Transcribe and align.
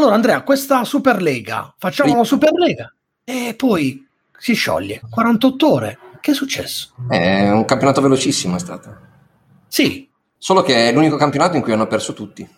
allora 0.00 0.14
Andrea, 0.14 0.42
questa 0.42 0.82
Superlega, 0.84 1.74
facciamo 1.76 2.16
la 2.16 2.24
Superlega 2.24 2.92
e 3.22 3.54
poi 3.54 4.06
si 4.38 4.54
scioglie. 4.54 5.02
48 5.10 5.72
ore. 5.72 5.98
Che 6.20 6.30
è 6.30 6.34
successo? 6.34 6.94
È 7.08 7.50
un 7.50 7.66
campionato 7.66 8.00
velocissimo 8.00 8.56
è 8.56 8.58
stato. 8.58 8.96
Sì. 9.68 10.08
Solo 10.38 10.62
che 10.62 10.88
è 10.88 10.92
l'unico 10.92 11.16
campionato 11.16 11.56
in 11.56 11.62
cui 11.62 11.72
hanno 11.72 11.86
perso 11.86 12.14
tutti. 12.14 12.48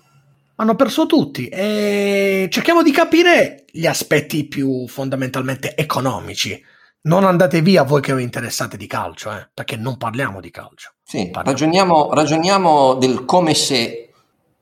Hanno 0.57 0.77
perso 0.77 1.07
tutti 1.07 1.49
e 1.49 2.47
cerchiamo 2.51 2.83
di 2.83 2.93
capire 2.93 3.65
gli 3.71 3.87
aspetti 3.87 4.47
più 4.47 4.87
fondamentalmente 4.87 5.75
economici. 5.75 6.63
Non 7.03 7.25
andate 7.25 7.61
via 7.61 7.83
voi 7.83 8.01
che 8.01 8.15
vi 8.15 8.23
interessate 8.23 8.77
di 8.77 8.87
calcio, 8.87 9.33
eh, 9.33 9.49
perché 9.53 9.75
non 9.77 9.97
parliamo 9.97 10.41
di 10.41 10.53
calcio. 10.53 10.93
Sì, 11.03 11.29
ragioniamo, 11.33 12.15
ragioniamo 12.15 12.95
del 12.95 13.25
come 13.25 13.55
se 13.55 14.12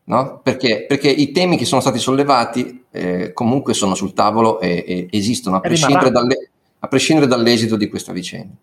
No? 0.05 0.41
Perché, 0.43 0.87
perché, 0.89 1.09
i 1.09 1.31
temi 1.31 1.57
che 1.57 1.65
sono 1.65 1.81
stati 1.81 1.99
sollevati 1.99 2.85
eh, 2.91 3.33
comunque 3.33 3.75
sono 3.75 3.95
sul 3.95 4.13
tavolo 4.13 4.59
e, 4.61 4.85
e 4.87 5.09
esistono 5.11 5.57
a 5.57 5.61
prescindere, 5.61 6.11
dalle, 6.11 6.51
a 6.79 6.89
prescindere, 6.89 7.29
dall'esito 7.29 7.77
di 7.77 7.89
questa 7.89 8.13
vicenda. 8.13 8.55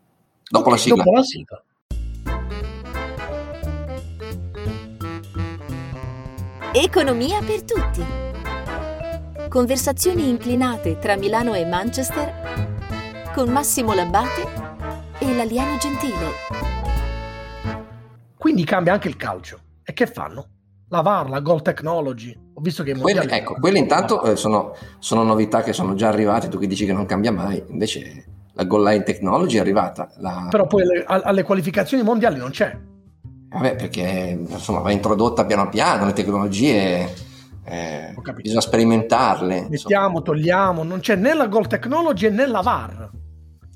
Dopo, 0.49 0.69
okay, 0.69 0.71
la, 0.71 0.77
sigla. 0.77 1.03
dopo 1.03 1.15
la 1.15 1.23
sigla. 1.23 1.63
Economia 6.73 7.39
per 7.41 7.63
tutti. 7.63 8.03
Conversazioni 9.49 10.29
inclinate 10.29 10.99
tra 10.99 11.15
Milano 11.15 11.53
e 11.53 11.65
Manchester 11.65 13.31
con 13.33 13.49
Massimo 13.49 13.93
Labbate 13.93 14.47
e 15.19 15.33
l'alieno 15.33 15.77
gentile. 15.77 16.31
Quindi 18.37 18.63
cambia 18.65 18.93
anche 18.93 19.07
il 19.07 19.15
calcio. 19.15 19.59
E 19.83 19.93
che 19.93 20.05
fanno? 20.05 20.56
La 20.89 21.01
VAR, 21.01 21.29
la 21.29 21.39
Goal 21.39 21.61
Technology. 21.61 22.37
Ho 22.53 22.61
visto 22.61 22.83
che 22.83 22.95
quelle, 22.95 23.21
ecco, 23.29 23.55
quelle 23.59 23.77
intanto 23.77 24.23
eh, 24.23 24.35
sono, 24.35 24.73
sono, 24.99 25.23
novità 25.23 25.61
che 25.61 25.73
sono 25.73 25.93
già 25.93 26.07
arrivate, 26.07 26.47
tu 26.47 26.57
che 26.57 26.67
dici 26.67 26.85
che 26.85 26.93
non 26.93 27.05
cambia 27.05 27.31
mai, 27.31 27.63
invece 27.69 28.25
la 28.53 28.63
Goal 28.63 28.83
Line 28.83 29.03
Technology 29.03 29.57
è 29.57 29.59
arrivata. 29.59 30.09
La... 30.17 30.47
Però 30.49 30.65
poi 30.65 30.81
alle, 30.81 31.05
alle, 31.05 31.43
qualificazioni 31.43 32.03
mondiali 32.03 32.37
non 32.37 32.49
c'è. 32.49 32.75
Vabbè, 33.49 33.75
perché 33.75 34.45
insomma 34.49 34.79
va 34.79 34.91
introdotta 34.91 35.45
piano 35.45 35.69
piano, 35.69 36.05
le 36.05 36.13
tecnologie 36.13 37.13
eh, 37.63 38.13
bisogna 38.35 38.61
sperimentarle. 38.61 39.67
Mettiamo, 39.69 40.07
insomma. 40.07 40.21
togliamo, 40.21 40.83
non 40.83 40.99
c'è 40.99 41.15
né 41.15 41.33
la 41.33 41.47
Goal 41.47 41.67
Technology 41.67 42.29
né 42.29 42.47
la 42.47 42.61
VAR. 42.61 43.09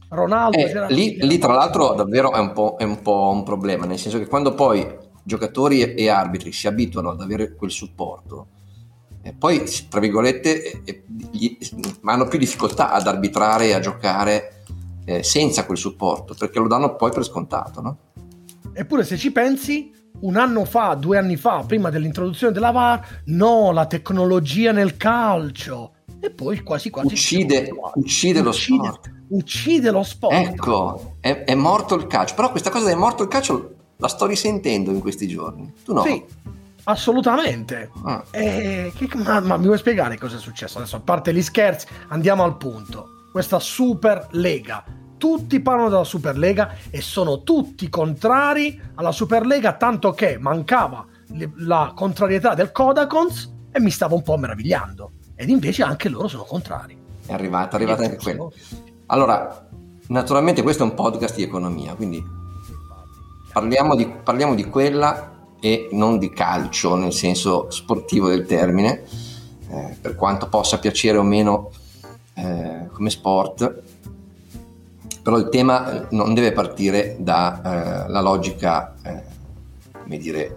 Ronaldo 0.09 0.57
eh, 0.57 0.87
lì, 0.89 1.15
lì, 1.21 1.37
tra 1.37 1.53
l'altro 1.53 1.93
davvero 1.93 2.33
è 2.33 2.39
un, 2.39 2.51
è 2.77 2.83
un 2.83 3.01
po' 3.01 3.29
un 3.29 3.43
problema, 3.43 3.85
nel 3.85 3.97
senso 3.97 4.17
che 4.17 4.27
quando 4.27 4.53
poi 4.53 4.85
giocatori 5.23 5.93
e, 5.93 6.09
arbitri 6.09 6.51
si 6.51 6.67
abituano 6.67 7.11
ad 7.11 7.21
avere 7.21 7.55
quel 7.55 7.71
supporto, 7.71 8.47
e 9.23 9.33
poi, 9.33 9.63
tra 9.87 9.99
virgolette, 9.99 10.81
eh, 10.83 11.03
gli, 11.31 11.57
hanno 12.03 12.27
più 12.27 12.39
difficoltà 12.39 12.91
ad 12.91 13.05
arbitrare 13.05 13.67
e 13.67 13.73
a 13.73 13.79
giocare 13.79 14.63
eh, 15.05 15.21
senza 15.21 15.65
quel 15.65 15.77
supporto, 15.77 16.33
perché 16.37 16.59
lo 16.59 16.67
danno 16.67 16.95
poi 16.95 17.11
per 17.11 17.23
scontato, 17.23 17.81
no? 17.81 17.97
Eppure 18.73 19.03
se 19.03 19.17
ci 19.17 19.31
pensi, 19.31 19.91
un 20.21 20.37
anno 20.37 20.65
fa, 20.65 20.95
due 20.95 21.19
anni 21.19 21.35
fa, 21.35 21.63
prima 21.67 21.91
dell'introduzione 21.91 22.51
della 22.51 22.71
VAR, 22.71 23.21
no, 23.25 23.71
la 23.71 23.85
tecnologia 23.85 24.71
nel 24.71 24.97
calcio. 24.97 25.93
E 26.19 26.31
poi 26.31 26.61
quasi 26.61 26.89
quasi... 26.89 27.13
Uccide, 27.13 27.69
uccide, 27.95 28.41
lo 28.41 28.51
sport. 28.51 29.11
Uccide 29.29 29.91
lo 29.91 30.03
sport. 30.03 30.33
Ecco, 30.33 31.15
è, 31.19 31.43
è 31.43 31.55
morto 31.55 31.95
il 31.95 32.07
calcio. 32.07 32.35
Però 32.35 32.49
questa 32.49 32.69
cosa 32.69 32.89
è 32.89 32.95
morto 32.95 33.23
il 33.23 33.29
calcio 33.29 33.75
la 34.01 34.07
sto 34.07 34.25
risentendo 34.25 34.89
in 34.89 34.99
questi 34.99 35.27
giorni. 35.27 35.71
Tu 35.85 35.93
no? 35.93 36.01
Sì, 36.01 36.23
assolutamente. 36.85 37.91
Ah. 38.03 38.23
Eh, 38.31 38.91
che, 38.95 39.07
ma, 39.17 39.39
ma, 39.39 39.57
mi 39.57 39.65
vuoi 39.65 39.77
spiegare 39.77 40.17
cosa 40.17 40.37
è 40.37 40.39
successo? 40.39 40.79
Adesso, 40.79 40.95
a 40.95 41.01
parte 41.01 41.33
gli 41.33 41.41
scherzi, 41.41 41.85
andiamo 42.07 42.43
al 42.43 42.57
punto. 42.57 43.27
Questa 43.31 43.59
Super 43.59 44.27
Lega. 44.31 44.83
Tutti 45.17 45.59
parlano 45.59 45.89
della 45.89 46.03
Super 46.03 46.35
Lega 46.35 46.75
e 46.89 46.99
sono 46.99 47.43
tutti 47.43 47.87
contrari 47.89 48.81
alla 48.95 49.11
Super 49.11 49.45
Lega, 49.45 49.73
tanto 49.73 50.11
che 50.11 50.39
mancava 50.39 51.05
la 51.57 51.93
contrarietà 51.95 52.55
del 52.55 52.71
Codacons 52.71 53.53
e 53.71 53.79
mi 53.79 53.91
stavo 53.91 54.15
un 54.15 54.23
po' 54.23 54.35
meravigliando. 54.37 55.11
Ed 55.35 55.49
invece 55.49 55.83
anche 55.83 56.09
loro 56.09 56.27
sono 56.27 56.43
contrari. 56.43 56.97
È 57.23 57.33
arrivata, 57.33 57.73
è 57.73 57.75
arrivata 57.75 58.01
anche 58.01 58.17
quello. 58.17 58.51
Allora, 59.05 59.67
naturalmente 60.07 60.63
questo 60.63 60.81
è 60.81 60.87
un 60.87 60.95
podcast 60.95 61.35
di 61.35 61.43
economia, 61.43 61.93
quindi 61.93 62.39
Parliamo 63.51 63.95
di, 63.95 64.07
parliamo 64.07 64.55
di 64.55 64.65
quella 64.65 65.31
e 65.59 65.89
non 65.91 66.17
di 66.17 66.31
calcio 66.31 66.95
nel 66.95 67.11
senso 67.11 67.69
sportivo 67.69 68.29
del 68.29 68.45
termine, 68.45 69.03
eh, 69.69 69.97
per 69.99 70.15
quanto 70.15 70.47
possa 70.47 70.79
piacere 70.79 71.17
o 71.17 71.23
meno 71.23 71.69
eh, 72.33 72.87
come 72.91 73.09
sport, 73.09 73.81
però 75.21 75.37
il 75.37 75.49
tema 75.49 76.07
non 76.11 76.33
deve 76.33 76.53
partire 76.53 77.17
dalla 77.19 78.07
eh, 78.07 78.21
logica, 78.21 78.95
eh, 79.03 79.23
come 80.01 80.17
dire, 80.17 80.55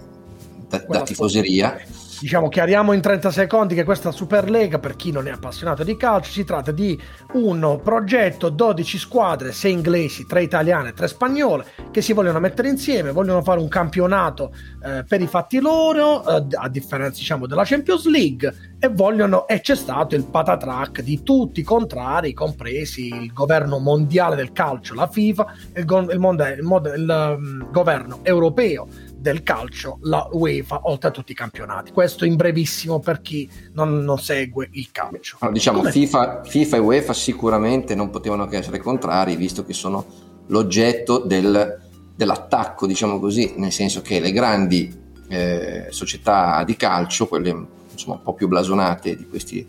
da, 0.68 0.78
da 0.78 1.02
tifoseria 1.02 1.76
Diciamo, 2.20 2.48
chiariamo 2.48 2.92
in 2.92 3.00
30 3.00 3.30
secondi 3.30 3.74
che 3.74 3.84
questa 3.84 4.10
Superlega, 4.10 4.78
per 4.78 4.96
chi 4.96 5.10
non 5.10 5.26
è 5.26 5.30
appassionato 5.30 5.82
di 5.84 5.96
calcio, 5.96 6.30
si 6.30 6.44
tratta 6.44 6.70
di 6.70 6.98
un 7.32 7.80
progetto, 7.82 8.48
12 8.48 8.98
squadre, 8.98 9.52
6 9.52 9.72
inglesi, 9.72 10.26
3 10.26 10.42
italiane, 10.42 10.92
3 10.92 11.08
spagnole, 11.08 11.64
che 11.90 12.00
si 12.02 12.12
vogliono 12.12 12.40
mettere 12.40 12.68
insieme, 12.68 13.12
vogliono 13.12 13.42
fare 13.42 13.60
un 13.60 13.68
campionato 13.68 14.52
eh, 14.84 15.04
per 15.06 15.20
i 15.20 15.26
fatti 15.26 15.60
loro, 15.60 16.26
eh, 16.26 16.46
a 16.52 16.68
differenza 16.68 17.18
diciamo 17.18 17.46
della 17.46 17.64
Champions 17.64 18.06
League, 18.06 18.54
e 18.78 18.88
vogliono, 18.88 19.46
e 19.46 19.60
c'è 19.60 19.74
stato 19.74 20.14
il 20.14 20.24
patatrack 20.24 21.02
di 21.02 21.22
tutti 21.22 21.60
i 21.60 21.64
contrari, 21.64 22.32
compresi 22.32 23.08
il 23.08 23.32
governo 23.32 23.78
mondiale 23.78 24.36
del 24.36 24.52
calcio, 24.52 24.94
la 24.94 25.06
FIFA, 25.06 25.54
il, 25.76 25.84
go- 25.84 26.10
il, 26.10 26.18
mondo, 26.18 26.44
il, 26.46 26.62
mondo, 26.62 26.92
il 26.92 27.36
um, 27.38 27.70
governo 27.70 28.20
europeo 28.22 28.86
del 29.24 29.42
calcio, 29.42 29.96
la 30.02 30.28
UEFA, 30.30 30.80
oltre 30.82 31.08
a 31.08 31.10
tutti 31.10 31.32
i 31.32 31.34
campionati. 31.34 31.92
Questo 31.92 32.26
in 32.26 32.36
brevissimo 32.36 33.00
per 33.00 33.22
chi 33.22 33.50
non, 33.72 34.04
non 34.04 34.18
segue 34.18 34.68
il 34.72 34.90
calcio. 34.92 35.38
Allora, 35.40 35.56
diciamo 35.56 35.82
FIFA, 35.82 36.44
FIFA, 36.44 36.76
e 36.76 36.78
UEFA 36.78 37.14
sicuramente 37.14 37.94
non 37.94 38.10
potevano 38.10 38.46
che 38.46 38.58
essere 38.58 38.80
contrari, 38.80 39.34
visto 39.36 39.64
che 39.64 39.72
sono 39.72 40.04
l'oggetto 40.48 41.20
del, 41.20 41.80
dell'attacco, 42.14 42.86
diciamo 42.86 43.18
così, 43.18 43.54
nel 43.56 43.72
senso 43.72 44.02
che 44.02 44.20
le 44.20 44.30
grandi 44.30 44.94
eh, 45.28 45.86
società 45.88 46.62
di 46.62 46.76
calcio, 46.76 47.26
quelle 47.26 47.66
insomma, 47.90 48.16
un 48.16 48.22
po' 48.22 48.34
più 48.34 48.46
blasonate 48.46 49.16
di 49.16 49.26
questi 49.26 49.66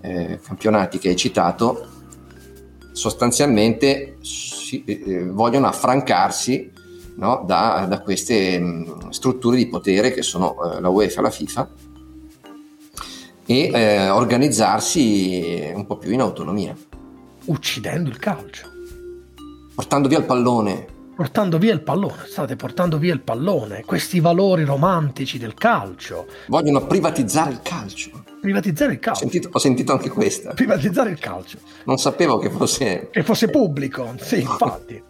eh, 0.00 0.40
campionati 0.42 0.98
che 0.98 1.10
hai 1.10 1.16
citato, 1.16 1.86
sostanzialmente 2.90 4.16
si, 4.22 4.82
eh, 4.82 5.24
vogliono 5.24 5.68
affrancarsi 5.68 6.72
no? 7.18 7.42
da, 7.46 7.86
da, 7.88 8.00
queste 8.00 8.58
mh, 8.58 9.10
strutture 9.10 9.56
di 9.56 9.68
potere 9.68 10.12
che 10.12 10.22
sono 10.22 10.56
eh, 10.62 10.80
la 10.80 10.88
UEFA 10.88 11.20
e 11.20 11.22
la 11.22 11.30
FIFA 11.30 11.70
e 13.46 13.70
eh, 13.72 14.10
organizzarsi 14.10 15.72
un 15.74 15.86
po' 15.86 15.96
più 15.96 16.12
in 16.12 16.20
autonomia. 16.20 16.76
Uccidendo 17.46 18.10
il 18.10 18.18
calcio. 18.18 18.68
Portando 19.74 20.08
via 20.08 20.18
il 20.18 20.24
pallone. 20.24 20.86
Portando 21.16 21.58
via 21.58 21.72
il 21.72 21.82
pallone, 21.82 22.26
state 22.26 22.54
portando 22.54 22.98
via 22.98 23.12
il 23.12 23.22
pallone, 23.22 23.82
questi 23.84 24.20
valori 24.20 24.64
romantici 24.64 25.38
del 25.38 25.54
calcio. 25.54 26.26
Vogliono 26.46 26.86
privatizzare 26.86 27.50
il 27.50 27.60
calcio. 27.62 28.22
Privatizzare 28.40 28.92
il 28.92 28.98
calcio. 29.00 29.24
Ho 29.24 29.28
sentito, 29.28 29.48
ho 29.50 29.58
sentito 29.58 29.92
anche 29.92 30.10
questa. 30.10 30.52
Privatizzare 30.52 31.10
il 31.10 31.18
calcio. 31.18 31.58
Non 31.84 31.96
sapevo 31.96 32.38
che 32.38 32.50
fosse... 32.50 33.08
Che 33.10 33.22
fosse 33.24 33.48
pubblico, 33.48 34.14
sì, 34.20 34.42
infatti. 34.42 35.02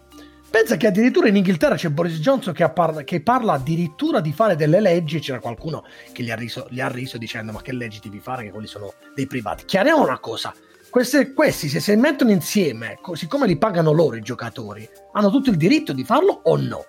Pensa 0.49 0.77
che 0.77 0.87
addirittura 0.87 1.27
in 1.27 1.35
Inghilterra 1.35 1.75
c'è 1.75 1.89
Boris 1.89 2.17
Johnson 2.19 2.53
che, 2.53 2.67
parla, 2.69 3.03
che 3.03 3.21
parla 3.21 3.53
addirittura 3.53 4.19
di 4.19 4.33
fare 4.33 4.55
delle 4.55 4.79
leggi 4.79 5.17
e 5.17 5.19
c'era 5.19 5.39
qualcuno 5.39 5.83
che 6.11 6.23
gli 6.23 6.31
ha, 6.31 6.35
riso, 6.35 6.65
gli 6.69 6.81
ha 6.81 6.87
riso 6.87 7.19
dicendo 7.19 7.51
ma 7.51 7.61
che 7.61 7.71
leggi 7.71 7.99
devi 8.01 8.19
fare 8.19 8.43
che 8.43 8.51
quelli 8.51 8.65
sono 8.65 8.93
dei 9.13 9.27
privati. 9.27 9.65
Chiariamo 9.65 10.01
una 10.01 10.19
cosa, 10.19 10.51
queste, 10.89 11.33
questi 11.33 11.69
se 11.69 11.79
si 11.79 11.95
mettono 11.95 12.31
insieme, 12.31 12.97
siccome 13.13 13.45
li 13.45 13.57
pagano 13.57 13.91
loro 13.91 14.15
i 14.15 14.21
giocatori, 14.21 14.89
hanno 15.13 15.29
tutto 15.29 15.51
il 15.51 15.57
diritto 15.57 15.93
di 15.93 16.03
farlo 16.03 16.41
o 16.43 16.57
no? 16.57 16.85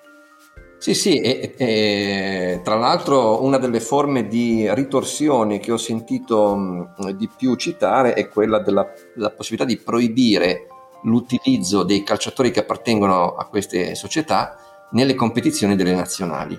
Sì, 0.79 0.95
sì, 0.95 1.21
e, 1.21 1.55
e, 1.59 2.61
tra 2.65 2.77
l'altro 2.77 3.45
una 3.45 3.59
delle 3.59 3.81
forme 3.81 4.27
di 4.27 4.67
ritorsione 4.73 5.59
che 5.59 5.73
ho 5.73 5.77
sentito 5.77 6.57
mh, 6.57 7.11
di 7.11 7.29
più 7.37 7.55
citare 7.57 8.15
è 8.15 8.27
quella 8.29 8.61
della 8.61 8.87
possibilità 9.37 9.67
di 9.67 9.77
proibire 9.77 10.67
l'utilizzo 11.05 11.83
dei 11.83 12.03
calciatori 12.03 12.51
che 12.51 12.61
appartengono 12.61 13.35
a 13.35 13.47
queste 13.47 13.95
società 13.95 14.57
nelle 14.93 15.15
competizioni 15.15 15.77
delle 15.77 15.95
nazionali. 15.95 16.59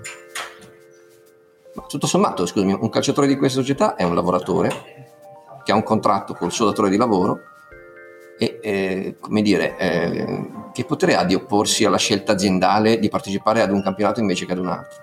Ma 1.73 1.83
tutto 1.83 2.07
sommato, 2.07 2.45
scusami, 2.45 2.73
un 2.73 2.89
calciatore 2.89 3.27
di 3.27 3.37
questa 3.37 3.59
società 3.59 3.95
è 3.95 4.03
un 4.03 4.15
lavoratore 4.15 5.09
che 5.63 5.71
ha 5.71 5.75
un 5.75 5.83
contratto 5.83 6.33
col 6.33 6.51
suo 6.51 6.65
datore 6.65 6.89
di 6.89 6.97
lavoro 6.97 7.39
e, 8.37 8.59
eh, 8.61 9.15
come 9.19 9.41
dire, 9.41 9.77
eh, 9.77 10.49
che 10.73 10.85
potere 10.85 11.15
ha 11.15 11.23
di 11.23 11.35
opporsi 11.35 11.85
alla 11.85 11.97
scelta 11.97 12.31
aziendale 12.31 12.97
di 12.99 13.09
partecipare 13.09 13.61
ad 13.61 13.71
un 13.71 13.83
campionato 13.83 14.19
invece 14.19 14.45
che 14.45 14.53
ad 14.53 14.57
un 14.57 14.67
altro? 14.67 14.99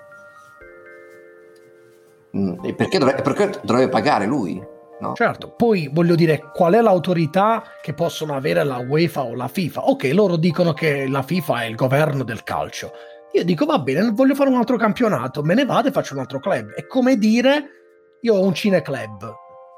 Mm, 2.37 2.65
e 2.65 2.73
perché 2.75 2.99
dovrebbe, 2.99 3.21
perché 3.21 3.59
dovrebbe 3.63 3.89
pagare 3.89 4.25
lui? 4.25 4.61
No? 4.99 5.13
Certo, 5.15 5.49
poi 5.49 5.89
voglio 5.91 6.15
dire, 6.15 6.51
qual 6.53 6.73
è 6.73 6.81
l'autorità 6.81 7.63
che 7.81 7.93
possono 7.93 8.35
avere 8.35 8.63
la 8.65 8.79
UEFA 8.79 9.23
o 9.23 9.33
la 9.33 9.47
FIFA? 9.47 9.87
Ok, 9.89 10.09
loro 10.13 10.35
dicono 10.35 10.73
che 10.73 11.07
la 11.07 11.21
FIFA 11.21 11.61
è 11.61 11.65
il 11.65 11.75
governo 11.75 12.23
del 12.23 12.43
calcio. 12.43 12.91
Io 13.33 13.45
dico, 13.45 13.65
va 13.65 13.79
bene, 13.79 14.09
voglio 14.11 14.35
fare 14.35 14.49
un 14.49 14.57
altro 14.57 14.75
campionato, 14.75 15.41
me 15.41 15.53
ne 15.53 15.63
vado 15.63 15.87
e 15.87 15.91
faccio 15.91 16.15
un 16.15 16.19
altro 16.19 16.39
club. 16.39 16.71
È 16.71 16.85
come 16.85 17.17
dire, 17.17 17.69
io 18.21 18.35
ho 18.35 18.43
un 18.43 18.53
cineclub, 18.53 19.33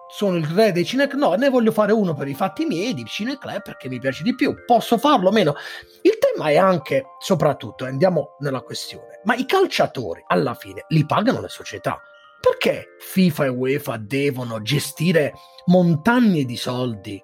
sono 0.09 0.37
il 0.37 0.45
re 0.45 0.71
dei 0.71 0.85
cineclub, 0.85 1.21
no, 1.21 1.33
ne 1.35 1.49
voglio 1.49 1.71
fare 1.71 1.91
uno 1.91 2.15
per 2.15 2.27
i 2.27 2.33
fatti 2.33 2.65
miei 2.65 2.95
di 2.95 3.05
cineclub 3.05 3.61
perché 3.61 3.89
mi 3.89 3.99
piace 3.99 4.23
di 4.23 4.33
più. 4.33 4.55
Posso 4.65 4.97
farlo 4.97 5.29
o 5.29 5.31
meno? 5.31 5.53
Il 6.01 6.17
tema 6.17 6.49
è 6.49 6.57
anche, 6.57 7.05
soprattutto, 7.19 7.85
andiamo 7.85 8.37
nella 8.39 8.61
questione, 8.61 9.21
ma 9.25 9.35
i 9.35 9.45
calciatori 9.45 10.23
alla 10.27 10.55
fine 10.55 10.85
li 10.87 11.05
pagano 11.05 11.41
le 11.41 11.49
società 11.49 12.01
perché 12.41 12.95
FIFA 12.99 13.45
e 13.45 13.49
UEFA 13.49 13.97
devono 13.97 14.61
gestire 14.61 15.33
montagne 15.67 16.43
di 16.43 16.57
soldi 16.57 17.23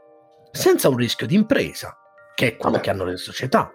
senza 0.51 0.89
un 0.89 0.95
rischio 0.95 1.27
di 1.27 1.35
impresa, 1.35 1.97
che 2.35 2.47
è 2.47 2.55
quello 2.55 2.75
Vabbè. 2.75 2.83
che 2.83 2.89
hanno 2.89 3.03
le 3.03 3.17
società? 3.17 3.71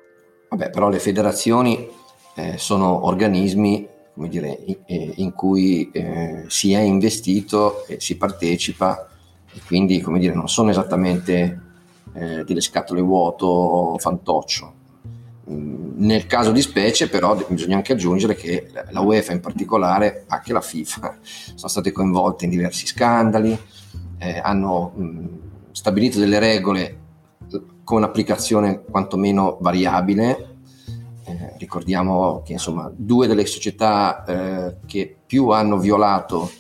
Vabbè, 0.48 0.70
però 0.70 0.88
le 0.88 0.98
federazioni 0.98 1.88
eh, 2.36 2.56
sono 2.58 3.06
organismi 3.06 3.88
come 4.14 4.28
dire, 4.28 4.58
in, 4.66 4.76
eh, 4.86 5.12
in 5.16 5.32
cui 5.32 5.90
eh, 5.90 6.44
si 6.48 6.72
è 6.72 6.80
investito 6.80 7.86
e 7.86 7.98
si 8.00 8.16
partecipa 8.16 9.08
e 9.52 9.60
quindi 9.66 10.00
come 10.00 10.18
dire, 10.18 10.34
non 10.34 10.48
sono 10.48 10.70
esattamente 10.70 11.60
eh, 12.14 12.44
delle 12.44 12.60
scatole 12.60 13.00
vuoto 13.00 13.96
fantoccio. 13.98 14.80
Nel 15.96 16.26
caso 16.26 16.50
di 16.50 16.60
specie, 16.60 17.08
però, 17.08 17.36
bisogna 17.48 17.76
anche 17.76 17.92
aggiungere 17.92 18.34
che 18.34 18.70
la 18.90 19.00
UEFA 19.00 19.32
in 19.32 19.40
particolare, 19.40 20.24
anche 20.26 20.52
la 20.52 20.60
FIFA, 20.60 21.18
sono 21.54 21.68
state 21.68 21.92
coinvolte 21.92 22.44
in 22.44 22.50
diversi 22.50 22.86
scandali, 22.86 23.56
eh, 24.18 24.40
hanno 24.42 24.92
mh, 24.94 25.28
stabilito 25.72 26.18
delle 26.18 26.38
regole 26.38 26.98
con 27.84 28.02
applicazione 28.02 28.82
quantomeno 28.82 29.58
variabile. 29.60 30.50
Eh, 31.24 31.54
ricordiamo 31.58 32.42
che 32.44 32.52
insomma, 32.52 32.90
due 32.94 33.26
delle 33.26 33.46
società 33.46 34.24
eh, 34.24 34.76
che 34.86 35.16
più 35.24 35.48
hanno 35.50 35.78
violato 35.78 36.50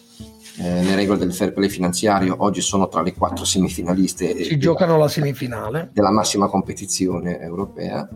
eh, 0.58 0.82
le 0.82 0.94
regole 0.94 1.18
del 1.18 1.32
fair 1.32 1.52
play 1.52 1.68
finanziario 1.68 2.36
oggi 2.38 2.60
sono 2.60 2.88
tra 2.88 3.02
le 3.02 3.14
quattro 3.14 3.44
semifinaliste. 3.44 4.44
Si 4.44 4.58
giocano 4.58 4.98
la 4.98 5.08
semifinale 5.08 5.90
della 5.92 6.10
massima 6.10 6.48
competizione 6.48 7.40
europea. 7.40 8.08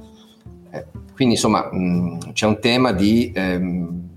Eh, 0.76 0.84
quindi 1.14 1.34
insomma 1.34 1.68
mh, 1.72 2.32
c'è 2.32 2.46
un 2.46 2.60
tema 2.60 2.92
di 2.92 3.32
ehm, 3.34 4.08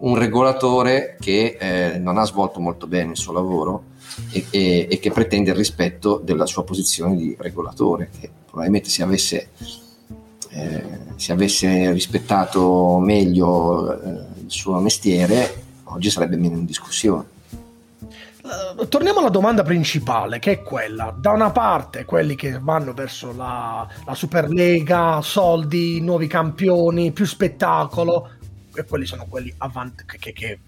un 0.00 0.14
regolatore 0.16 1.16
che 1.18 1.56
eh, 1.58 1.98
non 1.98 2.18
ha 2.18 2.24
svolto 2.24 2.60
molto 2.60 2.86
bene 2.86 3.12
il 3.12 3.16
suo 3.16 3.32
lavoro 3.32 3.84
e, 4.30 4.44
e, 4.50 4.86
e, 4.90 4.98
che 4.98 5.10
pretende 5.10 5.50
il 5.50 5.56
rispetto 5.56 6.20
della 6.22 6.46
sua 6.46 6.64
posizione 6.64 7.16
di 7.16 7.36
regolatore, 7.38 8.10
che 8.18 8.30
probabilmente 8.44 8.88
se 8.88 9.02
avesse, 9.02 9.48
eh, 10.50 10.84
se 11.16 11.32
avesse 11.32 11.92
rispettato 11.92 12.98
meglio 12.98 14.00
eh, 14.00 14.08
il 14.44 14.50
suo 14.50 14.78
mestiere 14.80 15.66
oggi 15.84 16.10
sarebbe 16.10 16.36
meno 16.36 16.56
in 16.56 16.64
discussione. 16.64 17.36
Eh, 18.48 18.88
torniamo 18.88 19.18
alla 19.18 19.28
domanda 19.28 19.62
principale, 19.62 20.38
che 20.38 20.52
è 20.52 20.62
quella. 20.62 21.14
Da 21.16 21.32
una 21.32 21.50
parte 21.50 22.04
quelli 22.04 22.34
che 22.34 22.58
vanno 22.58 22.94
verso 22.94 23.34
la, 23.34 23.86
la 24.06 24.14
Superlega, 24.14 25.20
soldi, 25.20 26.00
nuovi 26.00 26.26
campioni, 26.26 27.12
più 27.12 27.26
spettacolo, 27.26 28.30
e 28.74 28.84
quelli 28.84 29.04
sono 29.04 29.26
quelli 29.28 29.52
avanti, 29.58 30.04
che, 30.06 30.32
che 30.32 30.60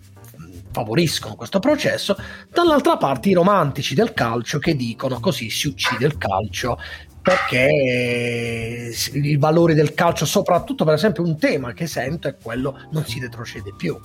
favoriscono 0.72 1.36
questo 1.36 1.58
processo, 1.58 2.16
dall'altra 2.50 2.96
parte 2.96 3.30
i 3.30 3.34
romantici 3.34 3.94
del 3.94 4.12
calcio 4.12 4.58
che 4.58 4.76
dicono 4.76 5.18
così 5.20 5.50
si 5.50 5.68
uccide 5.68 6.06
il 6.06 6.16
calcio 6.18 6.78
perché 7.22 8.90
i 9.12 9.36
valori 9.36 9.74
del 9.74 9.92
calcio, 9.92 10.24
soprattutto 10.24 10.84
per 10.84 10.94
esempio 10.94 11.22
un 11.22 11.38
tema 11.38 11.72
che 11.72 11.86
sento 11.86 12.28
è 12.28 12.36
quello 12.40 12.78
non 12.92 13.04
si 13.04 13.20
retrocede 13.20 13.74
più 13.76 13.98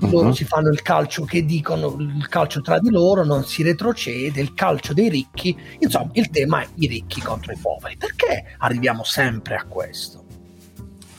loro 0.00 0.28
uh-huh. 0.28 0.34
si 0.34 0.44
fanno 0.44 0.68
il 0.68 0.82
calcio 0.82 1.24
che 1.24 1.44
dicono 1.44 1.96
il 1.98 2.28
calcio 2.28 2.60
tra 2.60 2.78
di 2.78 2.90
loro, 2.90 3.24
non 3.24 3.44
si 3.44 3.62
retrocede, 3.62 4.40
il 4.40 4.52
calcio 4.52 4.92
dei 4.92 5.08
ricchi, 5.08 5.56
insomma 5.78 6.10
il 6.12 6.28
tema 6.30 6.60
è 6.60 6.68
i 6.74 6.86
ricchi 6.86 7.20
contro 7.22 7.52
i 7.52 7.58
poveri. 7.60 7.96
Perché 7.96 8.56
arriviamo 8.58 9.04
sempre 9.04 9.56
a 9.56 9.64
questo? 9.64 10.24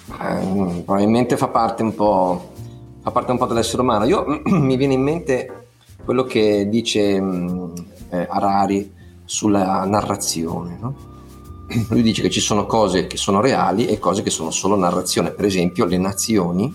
Eh, 0.09 0.83
probabilmente 0.85 1.38
fa 1.38 1.47
parte 1.47 1.83
un 1.83 1.95
po', 1.95 2.53
fa 3.01 3.12
parte 3.12 3.31
un 3.31 3.38
po' 3.38 3.47
dell'essere 3.47 3.81
umano. 3.81 4.06
Io 4.06 4.41
mi 4.45 4.77
viene 4.77 4.94
in 4.94 5.01
mente 5.01 5.65
quello 6.03 6.24
che 6.24 6.69
dice 6.69 7.19
mm, 7.19 7.74
eh, 8.12 8.27
Harari 8.29 8.94
sulla 9.25 9.85
narrazione. 9.85 10.77
No? 10.79 10.95
Lui 11.89 12.03
dice 12.03 12.21
che 12.21 12.29
ci 12.29 12.39
sono 12.39 12.65
cose 12.65 13.07
che 13.07 13.18
sono 13.18 13.41
reali 13.41 13.88
e 13.88 13.97
cose 13.97 14.21
che 14.21 14.29
sono 14.29 14.51
solo 14.51 14.77
narrazione. 14.77 15.31
Per 15.31 15.45
esempio, 15.45 15.85
le 15.85 15.97
nazioni, 15.97 16.74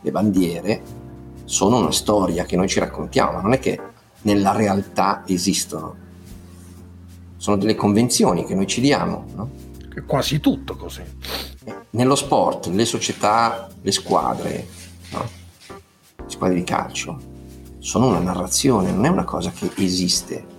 le 0.00 0.10
bandiere, 0.10 0.82
sono 1.44 1.78
una 1.78 1.92
storia 1.92 2.44
che 2.44 2.56
noi 2.56 2.68
ci 2.68 2.80
raccontiamo, 2.80 3.40
non 3.40 3.52
è 3.52 3.58
che 3.58 3.78
nella 4.22 4.52
realtà 4.52 5.22
esistono. 5.26 6.02
Sono 7.36 7.56
delle 7.56 7.74
convenzioni 7.74 8.44
che 8.44 8.54
noi 8.54 8.66
ci 8.66 8.80
diamo. 8.80 9.26
No? 9.34 9.50
È 9.94 10.02
quasi 10.04 10.40
tutto 10.40 10.76
così. 10.76 11.02
Nello 11.90 12.14
sport, 12.14 12.66
le 12.66 12.84
società, 12.84 13.68
le 13.80 13.92
squadre, 13.92 14.66
no? 15.10 15.28
le 16.16 16.24
squadre 16.30 16.56
di 16.56 16.64
calcio, 16.64 17.32
sono 17.78 18.08
una 18.08 18.20
narrazione, 18.20 18.90
non 18.90 19.04
è 19.04 19.08
una 19.08 19.24
cosa 19.24 19.50
che 19.50 19.70
esiste. 19.76 20.52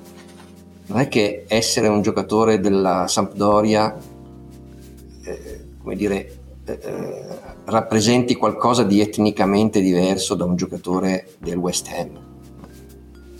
Non 0.87 0.99
è 0.99 1.07
che 1.07 1.45
essere 1.47 1.87
un 1.87 2.03
giocatore 2.03 2.59
della 2.59 3.07
Sampdoria, 3.07 3.97
eh, 5.23 5.65
come 5.81 5.95
dire, 5.95 6.39
eh, 6.65 6.79
eh 6.81 7.54
rappresenti 7.65 8.35
qualcosa 8.35 8.83
di 8.83 8.99
etnicamente 9.01 9.81
diverso 9.81 10.35
da 10.35 10.45
un 10.45 10.55
giocatore 10.55 11.35
del 11.39 11.57
West 11.57 11.89
Ham. 11.91 12.23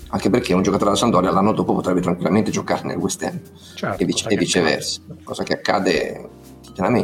Anche 0.10 0.30
perché 0.30 0.54
un 0.54 0.62
giocatore 0.62 0.92
della 0.92 1.02
Sandoria 1.02 1.32
l'anno 1.32 1.52
dopo 1.52 1.74
potrebbe 1.74 2.02
tranquillamente 2.02 2.52
giocare 2.52 2.84
nel 2.88 2.98
West 2.98 3.22
Ham 3.24 3.40
certo, 3.76 4.02
e, 4.02 4.06
vice- 4.06 4.30
e 4.30 4.38
viceversa, 4.38 5.02
cosa 5.24 5.44
che 5.44 5.54
accade. 5.54 6.30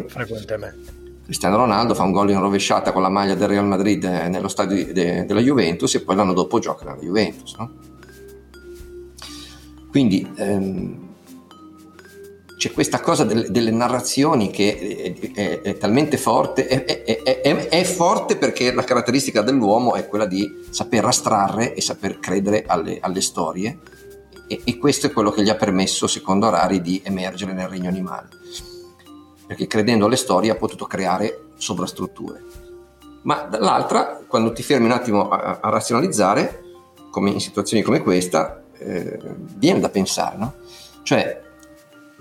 Frequentemente. 0.07 0.99
Cristiano 1.23 1.57
Ronaldo 1.57 1.93
fa 1.93 2.03
un 2.03 2.11
gol 2.11 2.29
in 2.31 2.39
rovesciata 2.39 2.91
con 2.91 3.01
la 3.01 3.09
maglia 3.09 3.35
del 3.35 3.47
Real 3.47 3.65
Madrid 3.65 4.03
eh, 4.03 4.27
nello 4.27 4.47
stadio 4.47 4.91
de- 4.91 5.25
della 5.25 5.39
Juventus 5.39 5.95
e 5.95 6.01
poi 6.01 6.15
l'anno 6.15 6.33
dopo 6.33 6.59
gioca 6.59 6.83
nella 6.85 6.97
Juventus. 6.97 7.55
No? 7.57 7.71
Quindi 9.89 10.29
ehm, 10.35 11.09
c'è 12.61 12.71
questa 12.73 12.99
cosa 12.99 13.23
delle, 13.23 13.49
delle 13.49 13.71
narrazioni 13.71 14.51
che 14.51 15.15
è, 15.33 15.33
è, 15.33 15.61
è 15.61 15.77
talmente 15.79 16.15
forte, 16.15 16.67
è, 16.67 17.67
è, 17.67 17.83
forte 17.85 18.37
perché 18.37 18.71
la 18.71 18.83
caratteristica 18.83 19.41
dell'uomo 19.41 19.95
è 19.95 20.07
quella 20.07 20.27
di 20.27 20.47
saper 20.69 21.05
astrarre 21.05 21.73
e 21.73 21.81
saper 21.81 22.19
credere 22.19 22.65
alle, 22.67 22.99
alle 23.01 23.21
storie 23.21 23.79
e, 24.45 24.61
e, 24.63 24.77
questo 24.77 25.07
è 25.07 25.11
quello 25.11 25.31
che 25.31 25.41
gli 25.41 25.49
ha 25.49 25.55
permesso, 25.55 26.05
secondo 26.05 26.45
Arari, 26.45 26.81
di 26.81 27.01
emergere 27.03 27.53
nel 27.53 27.67
regno 27.67 27.89
animale, 27.89 28.27
perché 29.47 29.65
credendo 29.65 30.05
alle 30.05 30.15
storie 30.15 30.51
ha 30.51 30.55
potuto 30.55 30.85
creare 30.85 31.45
sovrastrutture. 31.57 32.43
Ma 33.23 33.41
dall'altra, 33.41 34.21
quando 34.27 34.53
ti 34.53 34.61
fermi 34.61 34.85
un 34.85 34.91
attimo 34.91 35.29
a, 35.29 35.61
a 35.63 35.69
razionalizzare, 35.71 36.61
come 37.09 37.31
in 37.31 37.39
situazioni 37.39 37.81
come 37.81 38.03
questa, 38.03 38.61
eh, 38.77 39.17
viene 39.55 39.79
da 39.79 39.89
pensare, 39.89 40.37
no? 40.37 40.53
Cioè, 41.01 41.49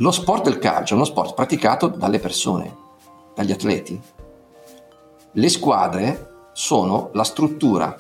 lo 0.01 0.11
sport 0.11 0.45
del 0.45 0.59
calcio 0.59 0.95
è 0.95 0.97
uno 0.97 1.05
sport 1.05 1.35
praticato 1.35 1.89
dalle 1.89 2.19
persone, 2.19 2.75
dagli 3.35 3.53
atleti. 3.53 4.01
Le 5.33 5.49
squadre 5.51 6.49
sono 6.53 7.11
la 7.13 7.23
struttura 7.23 7.95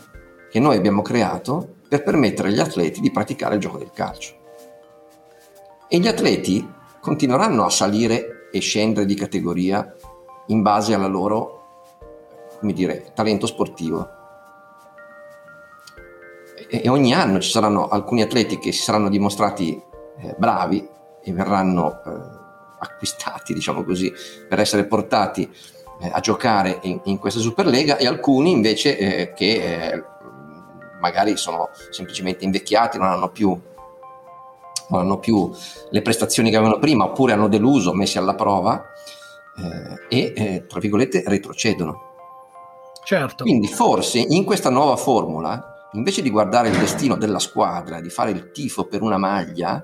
che 0.50 0.58
noi 0.58 0.76
abbiamo 0.76 1.02
creato 1.02 1.76
per 1.88 2.02
permettere 2.02 2.48
agli 2.48 2.58
atleti 2.58 3.00
di 3.00 3.10
praticare 3.10 3.56
il 3.56 3.60
gioco 3.60 3.76
del 3.76 3.90
calcio. 3.92 4.34
E 5.88 5.98
gli 5.98 6.08
atleti 6.08 6.66
continueranno 7.00 7.64
a 7.64 7.70
salire 7.70 8.48
e 8.50 8.60
scendere 8.60 9.04
di 9.04 9.14
categoria 9.14 9.94
in 10.46 10.62
base 10.62 10.94
al 10.94 11.10
loro 11.10 11.58
come 12.60 12.72
dire, 12.72 13.12
talento 13.14 13.46
sportivo. 13.46 14.08
E, 16.66 16.88
ogni 16.88 17.12
anno 17.12 17.40
ci 17.40 17.50
saranno 17.50 17.88
alcuni 17.88 18.22
atleti 18.22 18.58
che 18.58 18.72
si 18.72 18.82
saranno 18.82 19.10
dimostrati 19.10 19.82
eh, 20.18 20.34
bravi 20.38 20.88
e 21.22 21.32
verranno 21.32 22.02
eh, 22.04 22.10
acquistati, 22.80 23.54
diciamo 23.54 23.84
così, 23.84 24.12
per 24.48 24.60
essere 24.60 24.84
portati 24.84 25.50
eh, 26.00 26.10
a 26.12 26.20
giocare 26.20 26.78
in, 26.82 27.00
in, 27.04 27.18
questa 27.18 27.40
Superlega 27.40 27.96
e 27.96 28.06
alcuni 28.06 28.50
invece 28.50 28.96
eh, 28.96 29.32
che 29.34 29.92
eh, 29.92 30.04
magari 31.00 31.36
sono 31.36 31.70
semplicemente 31.90 32.44
invecchiati, 32.44 32.98
non 32.98 33.08
hanno 33.08 33.28
più 33.28 33.58
non 34.90 35.00
hanno 35.00 35.18
più 35.18 35.50
le 35.90 36.02
prestazioni 36.02 36.50
che 36.50 36.56
avevano 36.56 36.80
prima 36.80 37.04
oppure 37.04 37.32
hanno 37.32 37.48
deluso, 37.48 37.92
messi 37.92 38.18
alla 38.18 38.34
prova 38.34 38.84
eh, 39.56 40.16
e, 40.16 40.32
eh, 40.36 40.66
tra 40.66 40.80
virgolette, 40.80 41.22
retrocedono. 41.26 42.08
Certo. 43.04 43.44
Quindi 43.44 43.68
forse 43.68 44.18
in 44.18 44.44
questa 44.44 44.68
nuova 44.68 44.96
formula 44.96 45.88
invece 45.92 46.22
di 46.22 46.30
guardare 46.30 46.68
il 46.68 46.78
destino 46.78 47.16
della 47.16 47.38
squadra, 47.38 48.00
di 48.00 48.10
fare 48.10 48.30
il 48.30 48.50
tifo 48.52 48.84
per 48.84 49.02
una 49.02 49.16
maglia, 49.16 49.82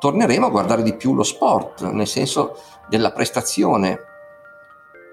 torneremo 0.00 0.46
a 0.46 0.50
guardare 0.50 0.82
di 0.82 0.96
più 0.96 1.14
lo 1.14 1.22
sport, 1.22 1.88
nel 1.90 2.08
senso 2.08 2.56
della 2.88 3.12
prestazione, 3.12 3.98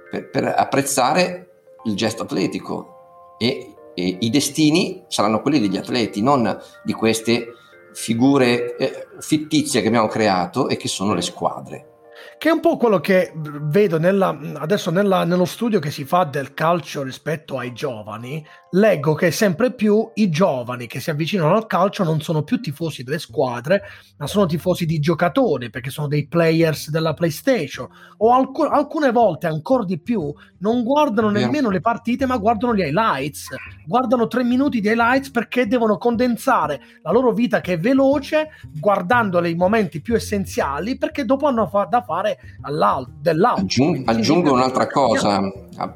per, 0.09 0.29
per 0.29 0.45
apprezzare 0.45 1.49
il 1.83 1.95
gesto 1.95 2.23
atletico. 2.23 3.35
E, 3.37 3.75
e, 3.93 4.17
i 4.21 4.29
destini 4.31 5.03
saranno 5.07 5.41
quelli 5.41 5.59
degli 5.59 5.77
atleti, 5.77 6.23
non 6.23 6.59
di 6.83 6.93
queste 6.93 7.49
figure 7.93 8.75
eh, 8.77 9.07
fittizie 9.19 9.81
che 9.81 9.87
abbiamo 9.87 10.07
creato 10.07 10.69
e 10.69 10.77
che 10.77 10.87
sono 10.87 11.13
le 11.13 11.21
squadre 11.21 11.96
che 12.37 12.49
è 12.49 12.51
un 12.51 12.59
po' 12.59 12.77
quello 12.77 12.99
che 12.99 13.33
vedo 13.35 13.97
nella, 13.97 14.37
adesso 14.57 14.91
nella, 14.91 15.23
nello 15.23 15.45
studio 15.45 15.79
che 15.79 15.89
si 15.89 16.05
fa 16.05 16.23
del 16.23 16.53
calcio 16.53 17.01
rispetto 17.01 17.57
ai 17.57 17.73
giovani. 17.73 18.45
Leggo 18.71 19.15
che 19.15 19.31
sempre 19.31 19.73
più 19.73 20.11
i 20.15 20.29
giovani 20.29 20.85
che 20.85 20.99
si 20.99 21.09
avvicinano 21.09 21.55
al 21.55 21.65
calcio 21.65 22.03
non 22.03 22.21
sono 22.21 22.43
più 22.43 22.59
tifosi 22.59 23.01
delle 23.01 23.17
squadre, 23.17 23.81
ma 24.17 24.27
sono 24.27 24.45
tifosi 24.45 24.85
di 24.85 24.99
giocatori 24.99 25.71
perché 25.71 25.89
sono 25.89 26.07
dei 26.07 26.27
players 26.27 26.91
della 26.91 27.13
PlayStation. 27.13 27.87
O 28.17 28.31
alc- 28.33 28.69
alcune 28.69 29.11
volte, 29.11 29.47
ancora 29.47 29.83
di 29.83 29.99
più, 29.99 30.31
non 30.59 30.83
guardano 30.83 31.29
nemmeno 31.29 31.71
le 31.71 31.81
partite, 31.81 32.27
ma 32.27 32.37
guardano 32.37 32.75
gli 32.75 32.81
highlights. 32.81 33.47
Guardano 33.85 34.27
tre 34.27 34.43
minuti 34.43 34.79
di 34.79 34.89
highlights 34.89 35.31
perché 35.31 35.65
devono 35.65 35.97
condensare 35.97 36.81
la 37.01 37.11
loro 37.11 37.31
vita 37.31 37.61
che 37.61 37.73
è 37.73 37.79
veloce, 37.79 38.49
guardandole 38.79 39.49
i 39.49 39.55
momenti 39.55 40.01
più 40.01 40.13
essenziali, 40.13 40.97
perché 40.97 41.25
dopo 41.25 41.47
hanno 41.47 41.67
fa- 41.67 41.85
da 41.85 42.03
fare 42.03 42.26
fare 42.35 43.07
dell'altro. 43.19 43.63
Aggiung- 43.63 44.09
aggiungo 44.09 44.51
un'altra 44.51 44.87
cosa, 44.87 45.41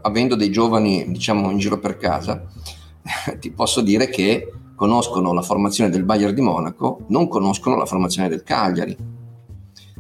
avendo 0.02 0.36
dei 0.36 0.52
giovani 0.52 1.12
diciamo 1.12 1.50
in 1.50 1.58
giro 1.58 1.80
per 1.80 1.98
casa, 1.98 2.46
ti 3.40 3.52
posso 3.52 3.82
dire 3.82 4.10
che 4.10 4.52
conoscono 4.76 5.34
la 5.34 5.42
formazione 5.42 5.90
del 5.90 6.04
Bayern 6.04 6.34
di 6.34 6.42
Monaco, 6.42 7.02
non 7.10 7.28
conoscono 7.28 7.76
la 7.76 7.86
formazione 7.86 8.30
del 8.30 8.44
Cagliari, 8.44 8.98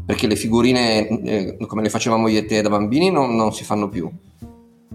perché 0.03 0.27
le 0.27 0.35
figurine 0.35 1.07
eh, 1.07 1.57
come 1.67 1.83
le 1.83 1.89
facevamo 1.89 2.27
io 2.27 2.39
e 2.39 2.45
te 2.45 2.61
da 2.61 2.69
bambini 2.69 3.11
non, 3.11 3.35
non, 3.35 3.53
si 3.53 3.63
fanno 3.63 3.89
più. 3.89 4.09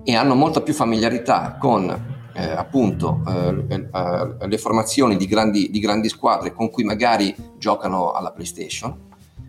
E 0.02 0.14
hanno 0.14 0.34
molta 0.34 0.60
più 0.60 0.72
familiarità 0.72 1.56
con 1.58 1.88
eh, 2.32 2.50
appunto 2.50 3.22
eh, 3.26 3.64
eh 3.68 4.46
le 4.46 4.58
formazioni 4.58 5.16
di 5.16 5.26
grandi, 5.26 5.70
di 5.70 5.80
grandi 5.80 6.08
squadre 6.08 6.52
con 6.52 6.70
cui 6.70 6.84
magari 6.84 7.34
giocano 7.56 8.12
alla 8.12 8.30
PlayStation 8.30 9.05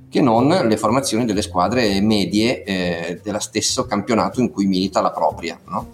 che 0.10 0.22
non 0.22 0.48
le 0.48 0.78
formazioni 0.78 1.26
delle 1.26 1.42
squadre 1.42 2.00
medie 2.02 2.64
eh, 2.64 3.20
dello 3.22 3.40
stesso 3.40 3.86
campionato 3.86 4.40
in 4.40 4.52
cui 4.52 4.66
milita 4.66 5.02
la 5.02 5.12
propria. 5.12 5.60
No? 5.68 5.90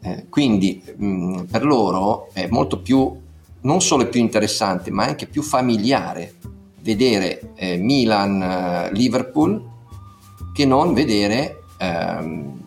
Eh, 0.00 0.26
quindi 0.28 0.82
mh, 0.96 1.42
per 1.50 1.64
loro 1.64 2.28
è 2.32 2.46
molto 2.48 2.80
più, 2.80 3.12
non 3.62 3.80
solo 3.80 4.06
più 4.08 4.20
interessante, 4.20 4.90
ma 4.90 5.04
anche 5.04 5.26
più 5.26 5.42
familiare 5.42 6.34
vedere 6.80 7.52
eh, 7.56 7.76
Milan-Liverpool 7.76 9.54
eh, 9.54 9.76
che 10.54 10.64
non 10.64 10.94
vedere 10.94 11.64
ehm, 11.78 12.60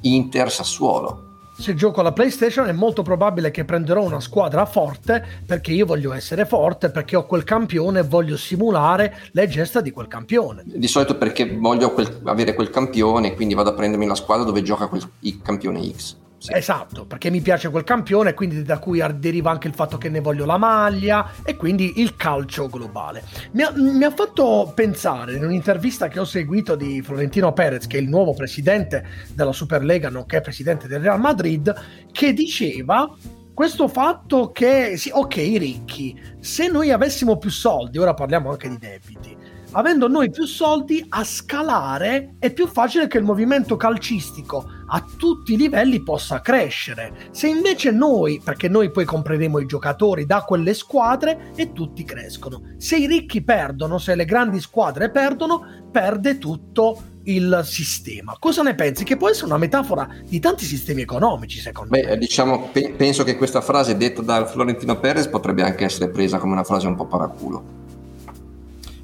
Inter-Sassuolo 0.00 1.21
se 1.62 1.74
gioco 1.74 2.00
alla 2.00 2.12
PlayStation 2.12 2.66
è 2.66 2.72
molto 2.72 3.02
probabile 3.02 3.52
che 3.52 3.64
prenderò 3.64 4.02
una 4.02 4.18
squadra 4.18 4.66
forte 4.66 5.24
perché 5.46 5.70
io 5.70 5.86
voglio 5.86 6.12
essere 6.12 6.44
forte, 6.44 6.90
perché 6.90 7.14
ho 7.14 7.24
quel 7.24 7.44
campione 7.44 8.00
e 8.00 8.02
voglio 8.02 8.36
simulare 8.36 9.16
le 9.30 9.46
gesta 9.46 9.80
di 9.80 9.92
quel 9.92 10.08
campione. 10.08 10.64
Di 10.66 10.88
solito 10.88 11.16
perché 11.16 11.56
voglio 11.56 11.92
quel, 11.92 12.20
avere 12.24 12.54
quel 12.54 12.70
campione, 12.70 13.34
quindi 13.34 13.54
vado 13.54 13.70
a 13.70 13.74
prendermi 13.74 14.06
la 14.06 14.16
squadra 14.16 14.44
dove 14.44 14.62
gioca 14.62 14.88
quel, 14.88 15.08
campione 15.40 15.88
X. 15.92 16.16
Sì. 16.42 16.52
Esatto, 16.54 17.04
perché 17.04 17.30
mi 17.30 17.40
piace 17.40 17.70
quel 17.70 17.84
campione, 17.84 18.34
quindi 18.34 18.64
da 18.64 18.80
cui 18.80 19.00
deriva 19.14 19.52
anche 19.52 19.68
il 19.68 19.74
fatto 19.74 19.96
che 19.96 20.08
ne 20.08 20.18
voglio 20.18 20.44
la 20.44 20.56
maglia 20.56 21.30
e 21.44 21.54
quindi 21.54 22.00
il 22.00 22.16
calcio 22.16 22.66
globale. 22.66 23.22
Mi 23.52 23.62
ha, 23.62 23.72
mi 23.76 24.02
ha 24.02 24.10
fatto 24.10 24.72
pensare 24.74 25.34
in 25.34 25.44
un'intervista 25.44 26.08
che 26.08 26.18
ho 26.18 26.24
seguito 26.24 26.74
di 26.74 27.00
Florentino 27.00 27.52
Perez, 27.52 27.86
che 27.86 27.98
è 27.98 28.00
il 28.00 28.08
nuovo 28.08 28.34
presidente 28.34 29.06
della 29.32 29.52
Superlega, 29.52 30.10
nonché 30.10 30.40
presidente 30.40 30.88
del 30.88 30.98
Real 30.98 31.20
Madrid, 31.20 31.72
che 32.10 32.32
diceva 32.32 33.08
questo 33.54 33.86
fatto 33.86 34.50
che, 34.50 34.96
sì, 34.96 35.12
ok, 35.14 35.36
ricchi, 35.36 36.20
se 36.40 36.66
noi 36.66 36.90
avessimo 36.90 37.38
più 37.38 37.50
soldi, 37.50 37.98
ora 37.98 38.14
parliamo 38.14 38.50
anche 38.50 38.68
di 38.68 38.78
debiti, 38.78 39.36
avendo 39.72 40.08
noi 40.08 40.28
più 40.28 40.44
soldi 40.44 41.04
a 41.08 41.22
scalare 41.22 42.34
è 42.38 42.52
più 42.52 42.66
facile 42.66 43.06
che 43.06 43.18
il 43.18 43.24
movimento 43.24 43.76
calcistico 43.76 44.80
a 44.94 45.04
tutti 45.16 45.54
i 45.54 45.56
livelli 45.56 46.02
possa 46.02 46.40
crescere. 46.40 47.28
Se 47.30 47.48
invece 47.48 47.90
noi, 47.90 48.40
perché 48.42 48.68
noi 48.68 48.90
poi 48.90 49.04
compreremo 49.04 49.58
i 49.58 49.66
giocatori 49.66 50.26
da 50.26 50.42
quelle 50.42 50.74
squadre 50.74 51.52
e 51.56 51.72
tutti 51.72 52.04
crescono. 52.04 52.74
Se 52.76 52.96
i 52.96 53.06
ricchi 53.06 53.42
perdono, 53.42 53.98
se 53.98 54.14
le 54.14 54.26
grandi 54.26 54.60
squadre 54.60 55.10
perdono, 55.10 55.88
perde 55.90 56.36
tutto 56.36 57.10
il 57.24 57.62
sistema. 57.64 58.36
Cosa 58.38 58.62
ne 58.62 58.74
pensi? 58.74 59.04
Che 59.04 59.16
può 59.16 59.30
essere 59.30 59.46
una 59.46 59.56
metafora 59.56 60.08
di 60.28 60.40
tanti 60.40 60.64
sistemi 60.66 61.02
economici, 61.02 61.58
secondo 61.58 61.90
Beh, 61.90 62.04
me. 62.04 62.18
Diciamo, 62.18 62.68
pe- 62.70 62.92
penso 62.94 63.24
che 63.24 63.36
questa 63.36 63.62
frase 63.62 63.96
detta 63.96 64.20
da 64.20 64.44
Florentino 64.44 64.98
Perez 64.98 65.28
potrebbe 65.28 65.62
anche 65.62 65.84
essere 65.84 66.10
presa 66.10 66.38
come 66.38 66.52
una 66.52 66.64
frase 66.64 66.86
un 66.86 66.96
po' 66.96 67.06
paraculo 67.06 67.80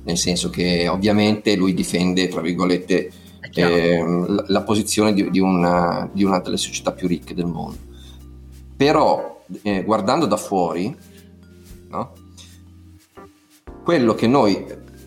nel 0.09 0.17
senso 0.17 0.49
che 0.49 0.89
ovviamente 0.89 1.55
lui 1.55 1.75
difende, 1.75 2.29
tra 2.29 2.41
virgolette, 2.41 3.11
eh, 3.55 4.03
la, 4.03 4.45
la, 4.47 4.63
posizione 4.63 5.13
di, 5.13 5.31
di, 5.31 5.41
una, 5.41 6.09
di, 6.13 6.25
una, 6.25 6.41
delle 6.41 6.57
società 6.57 6.93
più 6.93 7.07
ricche 7.09 7.35
del 7.35 7.47
mondo. 7.47 7.79
Però, 8.77 9.45
eh, 9.63 9.83
guardando 9.85 10.27
da 10.27 10.37
fuori, 10.37 10.95
no? 11.89 12.13
quello 13.83 14.15
che 14.15 14.27
noi, 14.27 14.65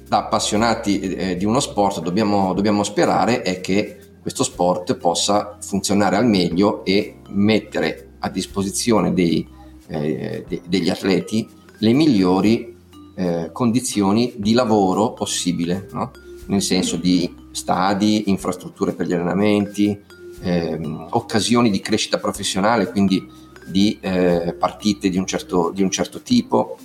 da 0.07 0.25
appassionati 0.25 0.99
eh, 0.99 1.37
di 1.37 1.45
uno 1.45 1.59
sport, 1.59 2.01
dobbiamo, 2.01 2.53
dobbiamo 2.53 2.83
sperare 2.83 3.41
è 3.41 3.61
che 3.61 3.97
questo 4.21 4.43
sport 4.43 4.95
possa 4.95 5.57
funzionare 5.61 6.15
al 6.15 6.27
meglio 6.27 6.85
e 6.85 7.21
mettere 7.29 8.13
a 8.19 8.29
disposizione 8.29 9.13
dei, 9.13 9.47
eh, 9.87 10.45
de, 10.47 10.61
degli 10.67 10.89
atleti 10.89 11.47
le 11.77 11.93
migliori 11.93 12.75
eh, 13.15 13.49
condizioni 13.51 14.33
di 14.37 14.53
lavoro 14.53 15.13
possibile, 15.13 15.87
no? 15.91 16.11
nel 16.47 16.61
senso 16.61 16.97
di 16.97 17.40
stadi, 17.51 18.29
infrastrutture 18.29 18.93
per 18.93 19.07
gli 19.07 19.13
allenamenti, 19.13 19.99
ehm, 20.41 21.07
occasioni 21.11 21.69
di 21.69 21.79
crescita 21.79 22.17
professionale, 22.17 22.89
quindi 22.89 23.25
di 23.65 23.97
eh, 24.01 24.55
partite 24.57 25.09
di 25.09 25.17
un 25.17 25.25
certo, 25.25 25.71
di 25.73 25.81
un 25.81 25.91
certo 25.91 26.21
tipo, 26.21 26.77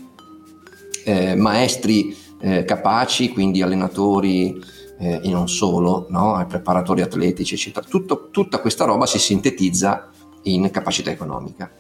eh, 1.05 1.35
maestri 1.35 2.17
eh, 2.41 2.65
capaci, 2.65 3.31
quindi 3.31 3.63
allenatori 3.63 4.61
eh, 4.99 5.21
e 5.23 5.29
non 5.31 5.49
solo, 5.49 6.07
no? 6.11 6.45
preparatori 6.49 7.03
atletici, 7.03 7.55
eccetera. 7.55 7.87
Tutto, 7.89 8.29
tutta 8.31 8.61
questa 8.61 8.85
roba 8.85 9.07
si 9.07 9.19
sintetizza 9.19 10.11
in 10.43 10.71
capacità 10.71 11.11
economica. 11.11 11.71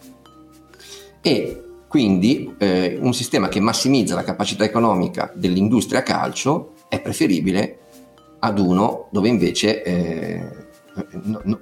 E 1.20 1.62
quindi 1.88 2.54
eh, 2.58 2.98
un 3.00 3.14
sistema 3.14 3.48
che 3.48 3.60
massimizza 3.60 4.14
la 4.14 4.24
capacità 4.24 4.64
economica 4.64 5.32
dell'industria 5.34 6.02
calcio 6.02 6.74
è 6.88 7.00
preferibile 7.00 7.85
ad 8.38 8.58
uno 8.58 9.08
dove 9.10 9.28
invece 9.28 9.82
eh, 9.82 10.48
no, 11.22 11.40
no, 11.42 11.58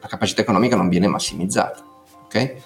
la 0.00 0.08
capacità 0.08 0.42
economica 0.42 0.76
non 0.76 0.88
viene 0.88 1.06
massimizzata. 1.06 1.84
Okay? 2.24 2.62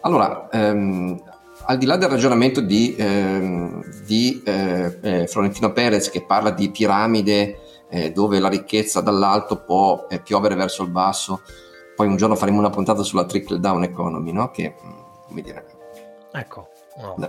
Allora, 0.00 0.48
ehm, 0.50 1.20
al 1.64 1.78
di 1.78 1.86
là 1.86 1.96
del 1.96 2.08
ragionamento 2.08 2.60
di, 2.60 2.94
ehm, 2.96 4.02
di 4.04 4.42
eh, 4.44 4.98
eh 5.00 5.26
Florentino 5.26 5.72
Perez 5.72 6.10
che 6.10 6.24
parla 6.24 6.50
di 6.50 6.70
piramide 6.70 7.84
eh, 7.88 8.10
dove 8.10 8.38
la 8.38 8.48
ricchezza 8.48 9.00
dall'alto 9.00 9.62
può 9.62 10.06
eh, 10.08 10.20
piovere 10.20 10.54
verso 10.54 10.82
il 10.82 10.90
basso, 10.90 11.42
poi 11.94 12.06
un 12.06 12.16
giorno 12.16 12.34
faremo 12.34 12.58
una 12.58 12.70
puntata 12.70 13.02
sulla 13.02 13.26
trickle 13.26 13.60
down 13.60 13.82
economy, 13.84 14.32
no? 14.32 14.50
che 14.50 14.74
come 15.26 15.42
dire, 15.42 15.64
Ecco. 16.32 16.68
No. 16.96 17.28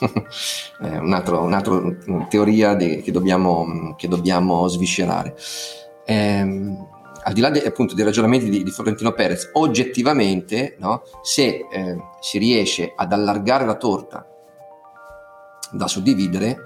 eh, 0.82 0.98
un'altra 0.98 1.38
un 1.38 2.26
teoria 2.28 2.74
di, 2.74 3.02
che, 3.02 3.12
dobbiamo, 3.12 3.94
che, 3.96 4.08
dobbiamo, 4.08 4.66
sviscerare. 4.68 5.34
Eh, 6.04 6.76
al 7.26 7.32
di 7.32 7.40
là 7.40 7.50
de, 7.50 7.64
appunto 7.64 7.94
dei 7.94 8.04
ragionamenti 8.04 8.48
di, 8.48 8.62
di, 8.62 8.70
Florentino 8.70 9.12
Perez, 9.12 9.50
oggettivamente, 9.54 10.76
no, 10.78 11.02
se 11.22 11.66
eh, 11.70 11.96
si 12.20 12.38
riesce 12.38 12.92
ad 12.94 13.12
allargare 13.12 13.66
la 13.66 13.74
torta 13.74 14.26
da 15.72 15.88
suddividere, 15.88 16.56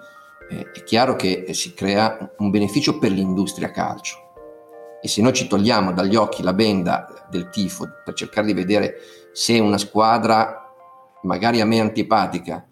eh, 0.51 0.71
è 0.73 0.83
chiaro 0.83 1.17
che 1.17 1.47
si 1.53 1.73
crea 1.73 2.35
un 2.39 2.51
beneficio 2.51 2.99
per 2.99 3.11
l'industria 3.11 3.71
calcio. 3.71 4.29
E 5.01 5.09
se 5.09 5.23
noi 5.23 5.33
ci 5.33 5.47
togliamo 5.47 5.93
dagli 5.93 6.15
occhi 6.15 6.43
la 6.43 6.53
benda 6.53 7.27
del 7.31 7.49
tifo 7.49 7.89
per 8.05 8.13
cercare 8.13 8.47
di 8.47 8.53
vedere 8.53 8.97
se 9.33 9.59
una 9.59 9.79
squadra 9.79 10.71
magari 11.23 11.61
a 11.61 11.65
me 11.65 11.81
antipatica, 11.81 12.67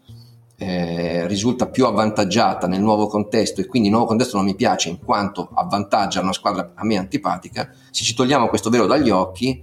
eh, 0.60 1.24
risulta 1.28 1.68
più 1.68 1.86
avvantaggiata 1.86 2.66
nel 2.66 2.80
nuovo 2.80 3.06
contesto 3.06 3.60
e 3.60 3.66
quindi 3.66 3.88
il 3.88 3.94
nuovo 3.94 4.08
contesto 4.08 4.36
non 4.36 4.44
mi 4.44 4.56
piace 4.56 4.88
in 4.88 4.98
quanto 4.98 5.48
avvantaggia 5.54 6.20
una 6.20 6.32
squadra 6.32 6.72
a 6.74 6.84
me 6.84 6.96
antipatica, 6.96 7.70
se 7.90 8.02
ci 8.02 8.12
togliamo 8.12 8.48
questo 8.48 8.68
velo 8.68 8.86
dagli 8.86 9.08
occhi, 9.08 9.62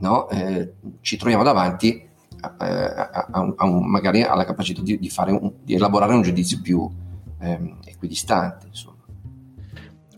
no, 0.00 0.28
eh, 0.28 0.74
ci 1.00 1.16
troviamo 1.16 1.42
davanti 1.42 2.08
a, 2.40 2.54
a, 2.58 3.54
a 3.56 3.64
un, 3.64 3.86
magari 3.86 4.20
ha 4.22 4.34
la 4.34 4.44
capacità 4.44 4.82
di, 4.82 4.98
di, 4.98 5.10
un, 5.28 5.52
di, 5.62 5.74
elaborare 5.74 6.12
un 6.12 6.20
giudizio 6.20 6.60
più 6.60 6.90
ehm, 7.40 7.78
equidistante. 7.86 8.66
Insomma. 8.66 8.96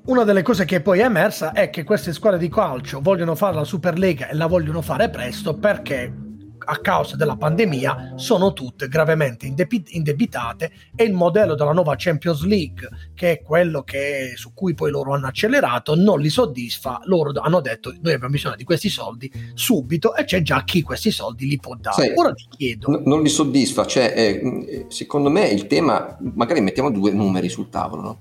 Una 0.06 0.24
delle 0.24 0.42
cose 0.42 0.64
che 0.64 0.80
poi 0.80 0.98
è 1.00 1.04
emersa 1.04 1.52
è 1.52 1.70
che 1.70 1.84
queste 1.84 2.12
squadre 2.12 2.40
di 2.40 2.48
calcio 2.48 3.00
vogliono 3.00 3.36
fare 3.36 3.54
la 3.54 3.64
Superlega 3.64 4.28
e 4.28 4.34
la 4.34 4.46
vogliono 4.46 4.82
fare 4.82 5.08
presto 5.08 5.54
perché 5.54 6.25
a 6.66 6.78
causa 6.78 7.16
della 7.16 7.36
pandemia 7.36 8.14
sono 8.16 8.52
tutte 8.52 8.88
gravemente 8.88 9.46
indebitate 9.46 10.72
e 10.94 11.04
il 11.04 11.12
modello 11.12 11.54
della 11.54 11.72
nuova 11.72 11.94
Champions 11.96 12.44
League, 12.44 12.88
che 13.14 13.30
è 13.32 13.42
quello 13.42 13.82
che, 13.82 14.32
su 14.34 14.52
cui 14.52 14.74
poi 14.74 14.90
loro 14.90 15.14
hanno 15.14 15.28
accelerato, 15.28 15.94
non 15.94 16.20
li 16.20 16.28
soddisfa. 16.28 17.00
Loro 17.04 17.32
hanno 17.40 17.60
detto 17.60 17.94
noi 18.00 18.14
abbiamo 18.14 18.32
bisogno 18.32 18.56
di 18.56 18.64
questi 18.64 18.88
soldi 18.88 19.30
subito 19.54 20.14
e 20.14 20.24
c'è 20.24 20.42
già 20.42 20.64
chi 20.64 20.82
questi 20.82 21.10
soldi 21.10 21.46
li 21.46 21.58
può 21.58 21.76
dare. 21.76 22.02
Sì, 22.02 22.12
Ora 22.14 22.32
ti 22.32 22.46
chiedo. 22.50 22.90
N- 22.90 23.02
non 23.04 23.22
li 23.22 23.28
soddisfa, 23.28 23.86
cioè, 23.86 24.12
eh, 24.16 24.86
secondo 24.88 25.30
me 25.30 25.46
il 25.48 25.66
tema, 25.66 26.16
magari 26.34 26.60
mettiamo 26.60 26.90
due 26.90 27.12
numeri 27.12 27.48
sul 27.48 27.68
tavolo, 27.68 28.02
no? 28.02 28.18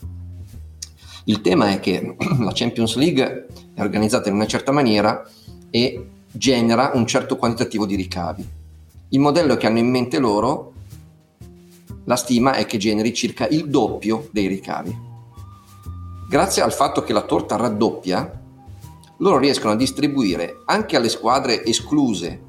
Il 1.25 1.41
tema 1.41 1.71
è 1.71 1.79
che 1.79 2.15
la 2.39 2.51
Champions 2.53 2.95
League 2.95 3.47
è 3.73 3.81
organizzata 3.81 4.29
in 4.29 4.35
una 4.35 4.45
certa 4.45 4.71
maniera 4.71 5.27
e 5.71 6.09
genera 6.35 6.91
un 6.93 7.05
certo 7.07 7.37
quantitativo 7.37 7.85
di 7.85 7.95
ricavi. 7.95 8.47
Il 9.09 9.19
modello 9.19 9.55
che 9.55 9.67
hanno 9.67 9.79
in 9.79 9.89
mente 9.89 10.19
loro, 10.19 10.73
la 12.05 12.15
stima 12.15 12.53
è 12.53 12.65
che 12.65 12.77
generi 12.77 13.13
circa 13.13 13.47
il 13.47 13.69
doppio 13.69 14.27
dei 14.31 14.47
ricavi. 14.47 14.95
Grazie 16.27 16.61
al 16.61 16.73
fatto 16.73 17.03
che 17.03 17.13
la 17.13 17.21
torta 17.21 17.55
raddoppia, 17.55 18.41
loro 19.17 19.37
riescono 19.37 19.73
a 19.73 19.77
distribuire 19.77 20.61
anche 20.65 20.95
alle 20.95 21.09
squadre 21.09 21.63
escluse 21.63 22.41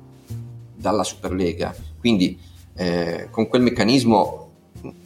dalla 0.74 1.04
Superlega, 1.04 1.74
quindi 2.00 2.38
eh, 2.74 3.28
con 3.30 3.46
quel 3.48 3.62
meccanismo, 3.62 4.50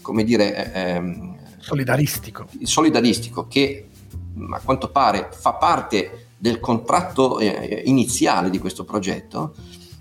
come 0.01 0.25
dire, 0.25 0.73
eh, 0.73 0.81
ehm, 0.81 1.39
solidaristico. 1.59 2.47
solidaristico 2.63 3.47
che 3.47 3.89
a 4.51 4.61
quanto 4.61 4.91
pare 4.91 5.29
fa 5.33 5.53
parte 5.55 6.27
del 6.41 6.59
contratto 6.59 7.39
eh, 7.39 7.83
iniziale 7.85 8.49
di 8.49 8.59
questo 8.59 8.85
progetto, 8.85 9.55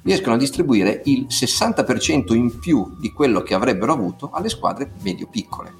riescono 0.03 0.35
a 0.35 0.37
distribuire 0.37 1.01
il 1.05 1.27
60% 1.29 2.33
in 2.33 2.59
più 2.59 2.95
di 2.97 3.11
quello 3.11 3.41
che 3.41 3.53
avrebbero 3.53 3.91
avuto 3.91 4.29
alle 4.31 4.47
squadre 4.47 4.93
medio-piccole. 5.01 5.73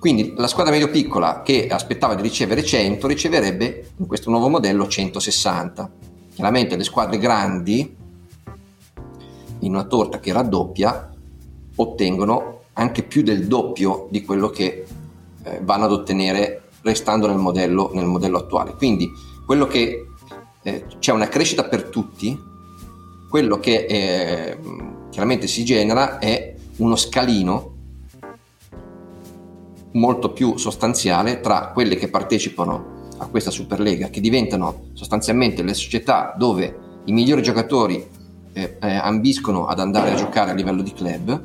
Quindi 0.00 0.34
la 0.36 0.48
squadra 0.48 0.72
medio-piccola 0.72 1.42
che 1.42 1.68
aspettava 1.68 2.14
di 2.14 2.22
ricevere 2.22 2.64
100 2.64 3.06
riceverebbe 3.06 3.90
in 3.96 4.06
questo 4.06 4.30
nuovo 4.30 4.48
modello 4.48 4.86
160. 4.86 5.90
Chiaramente 6.34 6.76
le 6.76 6.84
squadre 6.84 7.18
grandi, 7.18 7.96
in 9.60 9.74
una 9.74 9.84
torta 9.84 10.18
che 10.18 10.32
raddoppia, 10.32 11.12
ottengono 11.76 12.60
anche 12.74 13.02
più 13.02 13.22
del 13.22 13.46
doppio 13.46 14.08
di 14.10 14.22
quello 14.24 14.50
che 14.50 14.86
eh, 15.42 15.60
vanno 15.62 15.84
ad 15.84 15.92
ottenere 15.92 16.67
restando 16.82 17.26
nel 17.26 17.38
modello, 17.38 17.90
nel 17.94 18.06
modello 18.06 18.38
attuale. 18.38 18.74
Quindi 18.74 19.10
quello 19.44 19.66
che 19.66 20.06
eh, 20.62 20.84
c'è 20.98 21.12
una 21.12 21.28
crescita 21.28 21.64
per 21.64 21.84
tutti, 21.84 22.38
quello 23.28 23.58
che 23.58 23.86
eh, 23.86 24.58
chiaramente 25.10 25.46
si 25.46 25.64
genera 25.64 26.18
è 26.18 26.54
uno 26.76 26.96
scalino 26.96 27.76
molto 29.92 30.32
più 30.32 30.56
sostanziale 30.56 31.40
tra 31.40 31.70
quelle 31.72 31.96
che 31.96 32.08
partecipano 32.08 32.96
a 33.18 33.26
questa 33.26 33.50
Superlega, 33.50 34.10
che 34.10 34.20
diventano 34.20 34.86
sostanzialmente 34.92 35.62
le 35.62 35.74
società 35.74 36.34
dove 36.36 36.86
i 37.04 37.12
migliori 37.12 37.42
giocatori 37.42 38.06
eh, 38.52 38.76
eh, 38.80 38.94
ambiscono 38.94 39.66
ad 39.66 39.80
andare 39.80 40.12
a 40.12 40.14
giocare 40.14 40.50
a 40.50 40.54
livello 40.54 40.82
di 40.82 40.92
club 40.92 41.42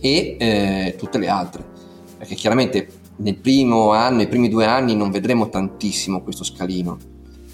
e 0.00 0.36
eh, 0.38 0.94
tutte 0.96 1.18
le 1.18 1.28
altre. 1.28 1.64
Perché 2.18 2.34
chiaramente 2.34 2.88
nel 3.18 3.36
primo 3.36 3.92
anno, 3.92 4.16
nei 4.16 4.28
primi 4.28 4.48
due 4.48 4.66
anni 4.66 4.94
non 4.94 5.10
vedremo 5.10 5.48
tantissimo 5.48 6.22
questo 6.22 6.44
scalino, 6.44 6.96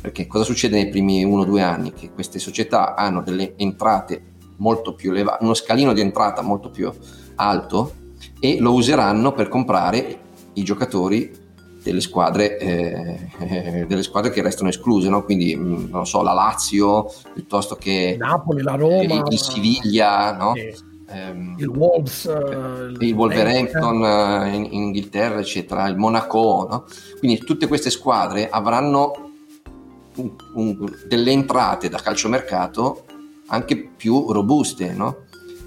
perché 0.00 0.26
cosa 0.26 0.44
succede 0.44 0.76
nei 0.76 0.90
primi 0.90 1.24
uno 1.24 1.42
o 1.42 1.44
due 1.44 1.62
anni? 1.62 1.92
Che 1.92 2.10
queste 2.12 2.38
società 2.38 2.94
hanno 2.94 3.22
delle 3.22 3.54
entrate 3.56 4.32
molto 4.56 4.94
più 4.94 5.10
elevate, 5.10 5.42
uno 5.42 5.54
scalino 5.54 5.92
di 5.92 6.00
entrata 6.00 6.42
molto 6.42 6.70
più 6.70 6.92
alto 7.36 7.94
e 8.38 8.58
lo 8.60 8.74
useranno 8.74 9.32
per 9.32 9.48
comprare 9.48 10.18
i 10.54 10.62
giocatori 10.62 11.42
delle 11.82 12.00
squadre, 12.00 12.58
eh, 12.58 13.84
delle 13.88 14.02
squadre 14.02 14.30
che 14.30 14.42
restano 14.42 14.68
escluse, 14.68 15.08
no? 15.08 15.24
quindi 15.24 15.56
mm, 15.56 15.88
non 15.90 16.06
so, 16.06 16.22
la 16.22 16.32
Lazio 16.32 17.10
piuttosto 17.32 17.74
che 17.76 18.16
Napoli, 18.18 18.62
la 18.62 18.74
Roma, 18.74 19.02
il, 19.02 19.22
il 19.30 19.38
Siviglia, 19.38 20.36
no? 20.36 20.52
Sì 20.54 20.92
ehm, 21.14 21.54
il 21.58 21.68
Wolves, 21.68 22.24
uh, 22.24 23.02
il 23.02 23.12
Wolverhampton 23.12 24.00
uh, 24.00 24.46
in, 24.46 24.64
in, 24.70 24.82
Inghilterra, 24.82 25.38
eccetera, 25.38 25.86
il 25.88 25.96
Monaco. 25.96 26.66
No? 26.68 26.84
Quindi 27.18 27.38
tutte 27.38 27.66
queste 27.66 27.90
squadre 27.90 28.48
avranno 28.48 29.30
un, 30.16 30.30
un, 30.54 30.92
delle 31.06 31.30
entrate 31.30 31.88
da 31.88 31.98
calciomercato 31.98 33.04
anche 33.46 33.76
più 33.96 34.32
robuste. 34.32 34.92
No? 34.92 35.24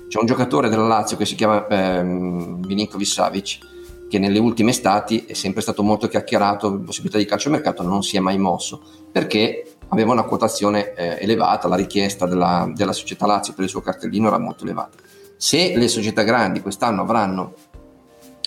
C'è 0.07 0.19
un 0.19 0.25
giocatore 0.25 0.69
della 0.69 0.87
Lazio 0.87 1.17
che 1.17 1.25
si 1.25 1.35
chiama 1.35 1.67
ehm, 1.67 2.63
Milinkovic 2.65 3.07
Savic 3.07 3.59
che 4.07 4.19
nelle 4.19 4.39
ultime 4.39 4.71
estati 4.71 5.25
è 5.25 5.33
sempre 5.33 5.61
stato 5.61 5.83
molto 5.83 6.07
chiacchierato, 6.07 6.71
la 6.71 6.77
possibilità 6.77 7.17
di 7.17 7.25
calciomercato 7.25 7.83
non 7.83 8.03
si 8.03 8.15
è 8.15 8.19
mai 8.19 8.37
mosso 8.37 8.81
perché 9.11 9.75
aveva 9.89 10.13
una 10.13 10.23
quotazione 10.23 10.93
eh, 10.93 11.17
elevata, 11.19 11.67
la 11.67 11.75
richiesta 11.75 12.25
della, 12.25 12.69
della 12.73 12.93
società 12.93 13.25
Lazio 13.25 13.53
per 13.53 13.65
il 13.65 13.69
suo 13.69 13.81
cartellino 13.81 14.27
era 14.27 14.39
molto 14.39 14.63
elevata. 14.63 14.97
Se 15.37 15.77
le 15.77 15.87
società 15.87 16.23
grandi 16.23 16.61
quest'anno 16.61 17.03
avranno 17.03 17.53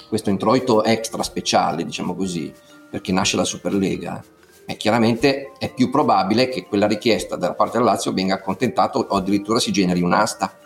questo 0.08 0.30
introito 0.30 0.82
extra 0.82 1.22
speciale, 1.22 1.84
diciamo 1.84 2.16
così, 2.16 2.52
perché 2.90 3.12
nasce 3.12 3.36
la 3.36 3.44
Superlega, 3.44 4.22
eh, 4.66 4.76
chiaramente 4.76 5.52
è 5.58 5.72
più 5.72 5.88
probabile 5.88 6.48
che 6.48 6.66
quella 6.66 6.88
richiesta 6.88 7.36
da 7.36 7.54
parte 7.54 7.78
del 7.78 7.86
Lazio 7.86 8.12
venga 8.12 8.34
accontentata 8.34 8.98
o 8.98 9.06
addirittura 9.16 9.60
si 9.60 9.70
generi 9.70 10.02
un'asta 10.02 10.58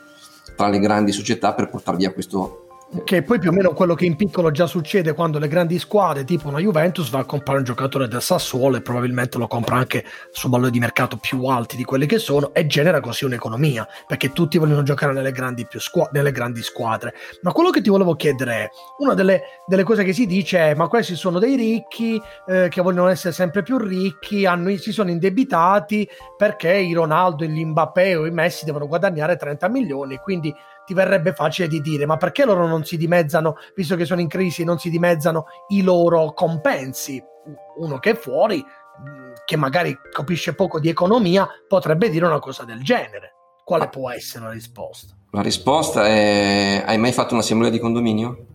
tra 0.57 0.69
le 0.69 0.79
grandi 0.79 1.13
società 1.13 1.53
per 1.53 1.69
portare 1.69 1.99
via 1.99 2.13
questo 2.13 2.64
che 3.03 3.19
è 3.19 3.23
poi 3.23 3.39
più 3.41 3.51
o 3.51 3.53
meno 3.53 3.73
quello 3.73 3.95
che 3.95 4.05
in 4.05 4.15
piccolo 4.15 4.51
già 4.53 4.67
succede 4.67 5.15
quando 5.15 5.39
le 5.39 5.49
grandi 5.49 5.79
squadre, 5.79 6.25
tipo 6.25 6.49
una 6.49 6.59
Juventus, 6.59 7.11
va 7.11 7.21
a 7.21 7.25
comprare 7.25 7.59
un 7.59 7.65
giocatore 7.65 8.07
del 8.07 8.23
Sassuolo 8.23 8.77
e 8.77 8.83
probabilmente 8.83 9.39
lo 9.39 9.49
compra 9.49 9.77
anche 9.77 10.05
su 10.31 10.49
valori 10.49 10.71
di 10.71 10.79
mercato 10.79 11.17
più 11.17 11.45
alti 11.47 11.77
di 11.77 11.85
quelli 11.85 12.07
che 12.07 12.19
sono 12.19 12.55
e 12.55 12.67
genera 12.67 13.01
così 13.01 13.25
un'economia, 13.25 13.89
perché 14.07 14.33
tutti 14.33 14.59
vogliono 14.59 14.83
giocare 14.83 15.13
nelle 15.13 15.33
grandi, 15.33 15.67
squ- 15.71 16.11
nelle 16.13 16.31
grandi 16.31 16.63
squadre. 16.63 17.15
Ma 17.43 17.53
quello 17.53 17.71
che 17.71 17.81
ti 17.81 17.91
volevo 17.91 18.15
chiedere 18.15 18.53
è, 18.53 18.69
una 18.99 19.15
delle, 19.15 19.43
delle 19.67 19.83
cose 19.83 20.05
che 20.05 20.13
si 20.13 20.27
dice 20.27 20.59
è, 20.59 20.75
ma 20.75 20.87
questi 20.87 21.17
sono 21.17 21.39
dei 21.39 21.57
ricchi 21.57 22.21
eh, 22.47 22.69
che 22.69 22.81
vogliono 22.81 23.09
essere 23.09 23.35
sempre 23.35 23.63
più 23.63 23.79
ricchi, 23.79 24.47
hanno, 24.47 24.75
si 24.77 24.93
sono 24.93 25.11
indebitati 25.11 26.09
perché 26.37 26.73
i 26.75 26.93
Ronaldo, 26.93 27.45
gli 27.45 27.65
Mbappé 27.65 28.15
o 28.17 28.27
i 28.27 28.31
Messi 28.31 28.65
devono 28.65 28.87
guadagnare 28.87 29.37
30 29.37 29.69
milioni, 29.69 30.17
quindi 30.19 30.55
ti 30.85 30.95
verrebbe 30.95 31.33
facile 31.33 31.69
di 31.69 31.81
dire 31.81 32.07
ma 32.07 32.17
perché 32.17 32.45
loro 32.45 32.67
non 32.67 32.85
si 32.85 32.97
dimezzano, 32.97 33.57
visto 33.75 33.97
che 33.97 34.05
sono 34.05 34.21
in 34.21 34.29
crisi, 34.29 34.65
non 34.65 34.79
si 34.79 34.91
dimezzano 34.91 35.47
i 35.69 35.83
loro 35.83 36.33
compensi? 36.33 37.23
Uno 37.77 37.99
che 37.99 38.11
è 38.11 38.15
fuori, 38.15 38.63
mm, 38.63 39.33
che 39.45 39.57
magari 39.57 39.97
capisce 40.13 40.55
poco 40.55 40.81
di 40.81 40.89
economia, 40.89 41.49
potrebbe 41.69 42.09
dire 42.09 42.27
una 42.27 42.39
cosa 42.39 42.65
del 42.65 42.83
genere. 42.83 43.33
Quale 43.65 43.89
può 43.89 44.11
essere 44.11 44.45
la 44.45 44.51
risposta? 44.51 45.15
La 45.31 45.41
risposta 45.41 46.07
è: 46.07 46.83
hai 46.85 46.99
mai 46.99 47.13
fatto 47.13 47.35
un'assemblea 47.35 47.71
di 47.71 47.79
condominio? 47.79 48.47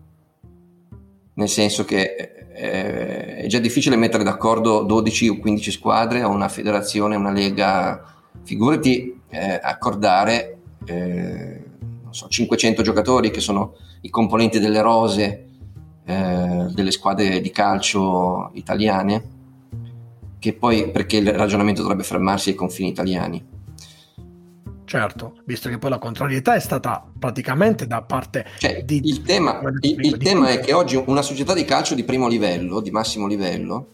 Nel 1.34 1.50
senso 1.50 1.84
che 1.84 2.46
eh, 2.54 3.38
è 3.38 3.48
già 3.48 3.60
difficile 3.60 3.96
mettere 3.96 4.24
d'accordo 4.24 4.84
12 4.84 5.30
o 5.30 5.40
15 5.40 5.72
squadre 5.72 6.22
a 6.22 6.28
una 6.28 6.50
federazione, 6.50 7.16
una 7.16 7.32
lega, 7.32 8.04
figurati 8.44 9.22
eh, 9.30 9.60
accordare 9.62 10.58
eh, 10.86 11.64
so, 12.12 12.28
500 12.28 12.82
giocatori 12.82 13.32
che 13.32 13.40
sono 13.40 13.76
i 14.02 14.10
componenti 14.10 14.60
delle 14.60 14.82
rose 14.82 15.50
eh, 16.06 16.66
delle 16.72 16.90
squadre 16.90 17.40
di 17.40 17.52
calcio 17.52 18.50
italiane, 18.54 19.24
che 20.40 20.54
poi 20.54 20.90
perché 20.90 21.18
il 21.18 21.32
ragionamento 21.34 21.82
dovrebbe 21.82 22.04
fermarsi 22.04 22.50
ai 22.50 22.56
confini 22.56 22.90
italiani. 22.90 23.46
Certo, 24.86 25.36
visto 25.46 25.70
che 25.70 25.78
poi 25.78 25.92
la 25.92 26.00
contrarietà 26.00 26.56
è 26.56 26.60
stata 26.60 27.08
praticamente 27.20 27.86
da 27.86 28.02
parte 28.02 28.48
cioè, 28.58 28.84
di... 28.84 29.02
Il 29.04 29.22
tema, 29.22 29.62
il, 29.82 30.04
il 30.04 30.18
tema 30.18 30.50
è 30.50 30.60
che 30.60 30.74
oggi 30.74 30.96
una 31.06 31.22
società 31.22 31.54
di 31.54 31.64
calcio 31.64 31.94
di 31.94 32.04
primo 32.04 32.28
livello, 32.28 32.80
di 32.80 32.90
massimo 32.90 33.28
livello, 33.28 33.88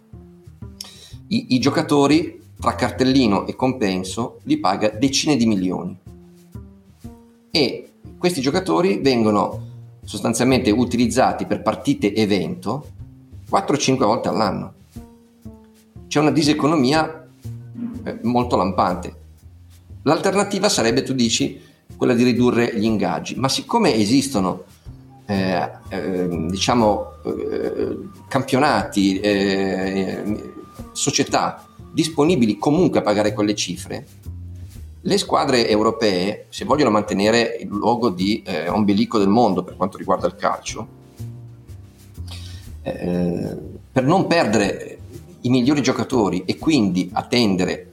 i, 1.27 1.55
i 1.55 1.59
giocatori 1.59 2.41
tra 2.57 2.75
cartellino 2.75 3.45
e 3.45 3.57
compenso 3.57 4.39
li 4.43 4.57
paga 4.57 4.89
decine 4.89 5.35
di 5.35 5.45
milioni. 5.45 5.99
E 7.51 7.84
questi 8.25 8.41
giocatori 8.41 9.01
vengono 9.03 9.67
sostanzialmente 10.03 10.71
utilizzati 10.71 11.45
per 11.45 11.61
partite 11.61 12.11
evento 12.15 12.87
4-5 13.47 13.97
volte 13.99 14.29
all'anno. 14.29 14.73
C'è 16.07 16.19
una 16.19 16.31
diseconomia 16.31 17.27
eh, 18.03 18.19
molto 18.23 18.55
lampante. 18.55 19.15
L'alternativa 20.01 20.69
sarebbe, 20.69 21.03
tu 21.03 21.13
dici, 21.13 21.61
quella 21.95 22.15
di 22.15 22.23
ridurre 22.23 22.75
gli 22.75 22.85
ingaggi, 22.85 23.35
ma 23.35 23.47
siccome 23.47 23.93
esistono 23.93 24.63
eh, 25.27 25.69
eh, 25.89 26.47
diciamo 26.49 27.11
eh, 27.25 27.97
campionati, 28.27 29.19
eh, 29.19 30.53
società 30.93 31.63
disponibili 31.93 32.57
comunque 32.57 32.97
a 32.97 33.03
pagare 33.03 33.33
quelle 33.33 33.53
cifre, 33.53 34.07
le 35.05 35.17
squadre 35.19 35.69
europee, 35.69 36.47
se 36.49 36.65
vogliono 36.65 36.89
mantenere 36.89 37.57
il 37.61 37.67
luogo 37.67 38.09
di 38.09 38.41
eh, 38.43 38.67
ombelico 38.69 39.19
del 39.19 39.27
mondo 39.27 39.63
per 39.63 39.75
quanto 39.75 39.97
riguarda 39.97 40.25
il 40.25 40.35
calcio, 40.35 40.87
eh, 42.81 43.55
per 43.91 44.03
non 44.03 44.25
perdere 44.25 44.99
i 45.41 45.49
migliori 45.49 45.83
giocatori 45.83 46.43
e 46.45 46.57
quindi 46.57 47.11
attendere 47.13 47.91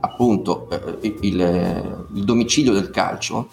appunto 0.00 0.70
eh, 0.70 1.12
il, 1.20 2.08
il, 2.14 2.24
domicilio 2.24 2.72
del 2.72 2.88
calcio, 2.88 3.48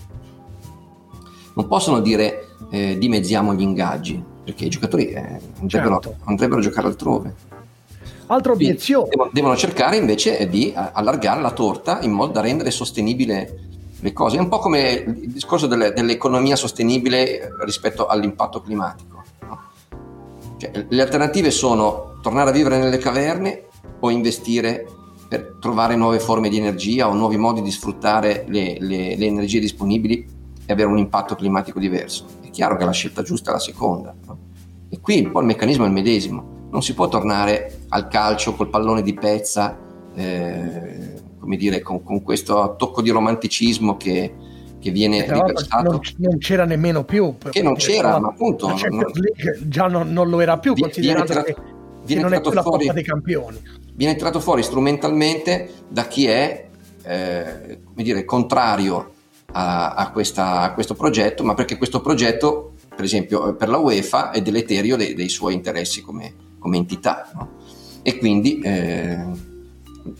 non 1.56 1.68
possono 1.68 2.00
dire 2.00 2.56
eh, 2.70 2.98
dimezziamo 2.98 3.54
gli 3.54 3.62
ingaggi, 3.62 4.24
perché 4.46 4.66
i 4.66 4.70
giocatori 4.70 5.08
eh, 5.08 5.40
andrebbero, 5.60 6.00
certo. 6.00 6.16
andrebbero 6.24 6.60
a 6.62 6.64
giocare 6.64 6.88
altrove. 6.88 7.36
Altra 8.28 8.52
obiezione. 8.54 9.10
Devono, 9.10 9.30
devono, 9.34 9.56
cercare 9.56 9.98
invece 9.98 10.48
di 10.48 10.74
allargare 10.76 11.42
la 11.42 11.52
torta 11.52 12.02
in 12.02 12.12
modo 12.12 12.32
da 12.32 12.42
rendere 12.42 12.72
sostenibile 12.72 13.72
le 14.00 14.14
cose. 14.14 14.38
È 14.38 14.40
un 14.40 14.50
po' 14.50 14.60
come 14.60 14.92
il 14.92 15.32
discorso 15.32 15.68
delle, 15.68 15.94
dell'economia 15.94 16.56
sostenibile 16.56 17.50
rispetto 17.64 18.08
all'impatto 18.08 18.62
climatico. 18.62 19.24
No? 19.42 19.60
Cioè, 20.58 20.86
le 20.90 21.02
alternative 21.02 21.52
sono 21.52 22.20
tornare 22.22 22.50
a 22.50 22.54
vivere 22.54 22.78
nelle 22.78 22.98
caverne 22.98 23.64
o 24.00 24.10
investire 24.10 24.86
per 25.28 25.58
trovare 25.60 25.96
nuove 25.96 26.20
forme 26.20 26.50
di 26.50 26.58
energia 26.58 27.08
o 27.08 27.14
nuovi 27.14 27.38
modi 27.38 27.62
di 27.62 27.72
sfruttare 27.72 28.46
le, 28.48 28.78
le, 28.80 29.16
le 29.16 29.26
energie 29.26 29.60
disponibili 29.60 30.28
e 30.66 30.72
avere 30.72 30.90
un 30.90 30.98
impatto 30.98 31.36
climatico 31.36 31.80
diverso. 31.80 32.26
È 32.42 32.50
chiaro 32.50 32.78
che 32.78 32.86
la 32.86 32.92
scelta 32.92 33.22
giusta 33.22 33.50
è 33.50 33.54
la 33.54 33.60
seconda. 33.60 34.14
No? 34.26 34.38
E 34.90 35.00
qui 35.00 35.24
un 35.24 35.32
po' 35.32 35.40
il 35.40 35.48
meccanismo 35.48 35.86
è 35.86 35.88
il 35.88 35.94
medesimo. 35.94 36.53
Non 36.74 36.84
si 36.84 36.94
può 36.94 37.08
tornare 37.08 37.86
al 37.90 38.10
calcio 38.10 38.54
col 38.54 38.70
pallone 38.70 39.02
di 39.02 39.14
pezza, 39.14 39.80
eh, 40.14 41.14
come 41.40 41.56
dire, 41.56 41.82
con, 41.82 42.04
con, 42.04 42.22
questo 42.22 42.76
tocco 42.78 43.02
di 43.02 43.10
romanticismo 43.10 43.96
che, 43.96 44.34
che 44.80 44.92
viene 44.92 45.26
eh, 45.26 45.32
riversato. 45.32 45.92
Non, 45.92 46.02
non, 46.18 46.38
c'era 46.40 46.66
nemmeno 46.66 47.06
più. 47.06 47.36
Che 47.38 47.62
non 47.62 47.76
c'era, 47.76 48.20
ma 48.20 48.28
appunto... 48.28 48.68
Non, 48.68 48.78
già 49.62 49.88
non, 49.88 50.12
non, 50.12 50.30
lo 50.30 50.42
era 50.42 50.58
più, 50.60 50.74
viene, 50.74 50.92
considerando 50.92 51.32
viene 51.32 51.44
tirato, 51.44 51.62
che, 51.62 51.76
viene 52.06 52.22
che 52.22 52.28
non 52.28 52.38
è 52.38 52.42
più 52.42 52.52
fuori, 52.52 52.56
la 52.56 52.64
Coppa 52.64 52.94
dei 52.94 53.04
Campioni 53.04 53.62
viene 53.96 54.16
tirato 54.16 54.40
fuori 54.40 54.64
strumentalmente 54.64 55.70
da 55.88 56.08
chi 56.08 56.28
è 56.28 56.68
eh, 57.04 57.80
dire, 57.94 58.26
contrario 58.26 59.12
a, 59.52 59.94
a, 59.94 60.12
questa, 60.12 60.62
a, 60.62 60.74
questo 60.74 60.96
progetto, 60.96 61.44
ma 61.44 61.54
perché 61.54 61.78
questo 61.78 62.02
progetto, 62.02 62.74
per 62.90 63.04
esempio, 63.04 63.56
per 63.56 63.70
la 63.70 63.78
UEFA 63.78 64.32
è 64.32 64.42
deleterio 64.42 64.96
dei, 64.96 65.14
dei 65.14 65.30
suoi 65.30 65.54
interessi 65.54 66.02
come, 66.02 66.34
come 66.64 66.78
entità. 66.78 67.30
No? 67.36 67.50
E 68.02 68.18
quindi, 68.18 68.60
eh, 68.62 69.18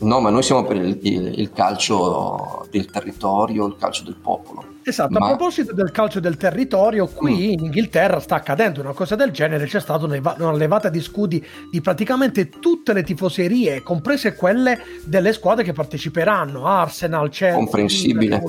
no, 0.00 0.20
ma 0.20 0.28
noi 0.28 0.42
siamo 0.42 0.64
per 0.64 0.76
il, 0.76 0.98
il, 1.02 1.38
il 1.40 1.52
calcio 1.52 2.66
del 2.70 2.84
territorio, 2.90 3.66
il 3.66 3.76
calcio 3.78 4.04
del 4.04 4.16
popolo. 4.20 4.72
Esatto, 4.86 5.18
Ma... 5.18 5.24
a 5.24 5.28
proposito 5.30 5.72
del 5.72 5.90
calcio 5.90 6.20
del 6.20 6.36
territorio, 6.36 7.06
qui 7.06 7.32
mm. 7.32 7.50
in 7.52 7.64
Inghilterra 7.64 8.20
sta 8.20 8.36
accadendo 8.36 8.82
una 8.82 8.92
cosa 8.92 9.16
del 9.16 9.30
genere, 9.30 9.64
c'è 9.64 9.80
stata 9.80 10.04
una 10.04 10.52
levata 10.52 10.90
di 10.90 11.00
scudi 11.00 11.44
di 11.70 11.80
praticamente 11.80 12.50
tutte 12.50 12.92
le 12.92 13.02
tifoserie, 13.02 13.82
comprese 13.82 14.34
quelle 14.34 14.78
delle 15.04 15.32
squadre 15.32 15.64
che 15.64 15.72
parteciperanno, 15.72 16.66
Arsenal, 16.66 17.30
Chelsea, 17.30 17.56
comprensibile. 17.56 18.42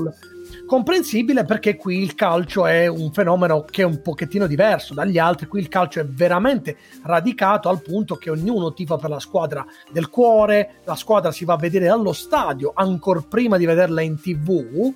Comprensibile 0.66 1.46
perché 1.46 1.76
qui 1.76 2.02
il 2.02 2.16
calcio 2.16 2.66
è 2.66 2.88
un 2.88 3.12
fenomeno 3.12 3.64
che 3.64 3.84
è 3.84 3.86
un 3.86 4.02
pochettino 4.02 4.48
diverso 4.48 4.96
dagli 4.96 5.20
altri, 5.20 5.46
qui 5.46 5.60
il 5.60 5.68
calcio 5.68 6.00
è 6.00 6.06
veramente 6.06 6.78
radicato 7.04 7.70
al 7.70 7.84
punto 7.84 8.16
che 8.16 8.32
ognuno 8.32 8.74
tifa 8.74 8.98
per 8.98 9.12
la 9.12 9.20
squadra 9.20 9.64
del 9.92 10.10
cuore, 10.10 10.82
la 10.86 10.96
squadra 10.96 11.32
si 11.32 11.46
va 11.46 11.54
a 11.54 11.58
vedere 11.58 11.88
allo 11.88 12.14
stadio 12.14 12.72
ancora 12.74 13.22
prima 13.22 13.58
di 13.58 13.66
vederla 13.66 14.02
in 14.02 14.20
tv 14.20 14.94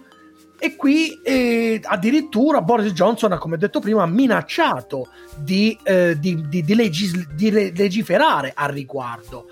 e 0.62 0.76
qui 0.76 1.22
eh, 1.24 1.80
addirittura 1.82 2.62
Boris 2.62 2.92
Johnson, 2.92 3.38
come 3.40 3.56
detto 3.56 3.80
prima, 3.80 4.04
ha 4.04 4.08
minacciato 4.08 5.08
di, 5.38 5.78
eh, 5.84 6.20
di, 6.20 6.50
di, 6.50 6.64
di, 6.64 6.76
legis- 6.76 7.30
di 7.34 7.50
legiferare 7.50 8.52
al 8.54 8.70
riguardo. 8.72 9.46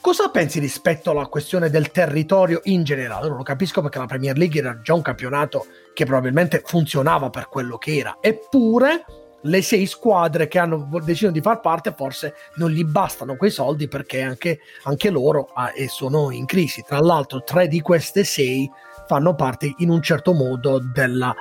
Cosa 0.00 0.30
pensi 0.30 0.60
rispetto 0.60 1.10
alla 1.10 1.26
questione 1.26 1.68
del 1.68 1.90
territorio 1.90 2.62
in 2.64 2.84
generale? 2.84 3.28
Non 3.28 3.36
lo 3.36 3.42
capisco 3.42 3.82
perché 3.82 3.98
la 3.98 4.06
Premier 4.06 4.34
League 4.38 4.58
era 4.58 4.80
già 4.80 4.94
un 4.94 5.02
campionato 5.02 5.66
che 5.92 6.06
probabilmente 6.06 6.62
funzionava 6.64 7.28
per 7.28 7.48
quello 7.48 7.76
che 7.76 7.98
era, 7.98 8.16
eppure 8.18 9.04
le 9.42 9.62
sei 9.62 9.84
squadre 9.84 10.48
che 10.48 10.58
hanno 10.58 10.88
deciso 11.02 11.30
di 11.30 11.42
far 11.42 11.60
parte 11.60 11.94
forse 11.94 12.34
non 12.56 12.70
gli 12.70 12.82
bastano 12.82 13.36
quei 13.36 13.50
soldi 13.50 13.88
perché 13.88 14.22
anche, 14.22 14.60
anche 14.84 15.10
loro 15.10 15.50
ah, 15.52 15.70
sono 15.88 16.30
in 16.30 16.46
crisi. 16.46 16.82
Tra 16.82 16.98
l'altro 16.98 17.42
tre 17.42 17.68
di 17.68 17.82
queste 17.82 18.24
sei 18.24 18.70
fanno 19.06 19.34
parte 19.34 19.74
in 19.78 19.90
un 19.90 20.00
certo 20.00 20.32
modo 20.32 20.78
della, 20.78 21.34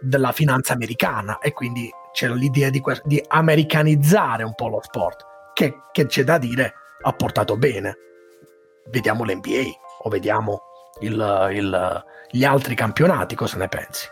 della 0.00 0.30
finanza 0.30 0.72
americana 0.72 1.38
e 1.38 1.52
quindi 1.52 1.90
c'era 2.12 2.34
l'idea 2.34 2.70
di, 2.70 2.80
di, 3.02 3.24
americanizzare 3.26 4.44
un 4.44 4.54
po' 4.54 4.68
lo 4.68 4.80
sport 4.82 5.26
che, 5.52 5.80
che, 5.90 6.06
c'è 6.06 6.22
da 6.22 6.38
dire 6.38 6.74
ha 7.04 7.12
portato 7.12 7.56
bene 7.56 7.96
vediamo 8.90 9.24
l'NBA 9.24 9.70
o 10.02 10.08
vediamo 10.08 10.62
il, 11.00 11.48
il, 11.52 12.04
gli 12.30 12.44
altri 12.44 12.74
campionati 12.74 13.34
cosa 13.34 13.58
ne 13.58 13.68
pensi? 13.68 14.08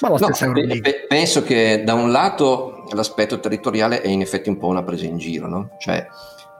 Ma 0.00 0.10
la 0.10 0.18
stessa 0.18 0.46
no, 0.46 0.52
pe- 0.52 1.06
penso 1.08 1.42
che 1.42 1.82
da 1.84 1.94
un 1.94 2.10
lato 2.10 2.84
l'aspetto 2.92 3.40
territoriale 3.40 4.02
è 4.02 4.08
in 4.08 4.20
effetti 4.20 4.48
un 4.48 4.58
po' 4.58 4.66
una 4.66 4.82
presa 4.82 5.06
in 5.06 5.16
giro, 5.16 5.48
no? 5.48 5.76
cioè 5.78 6.06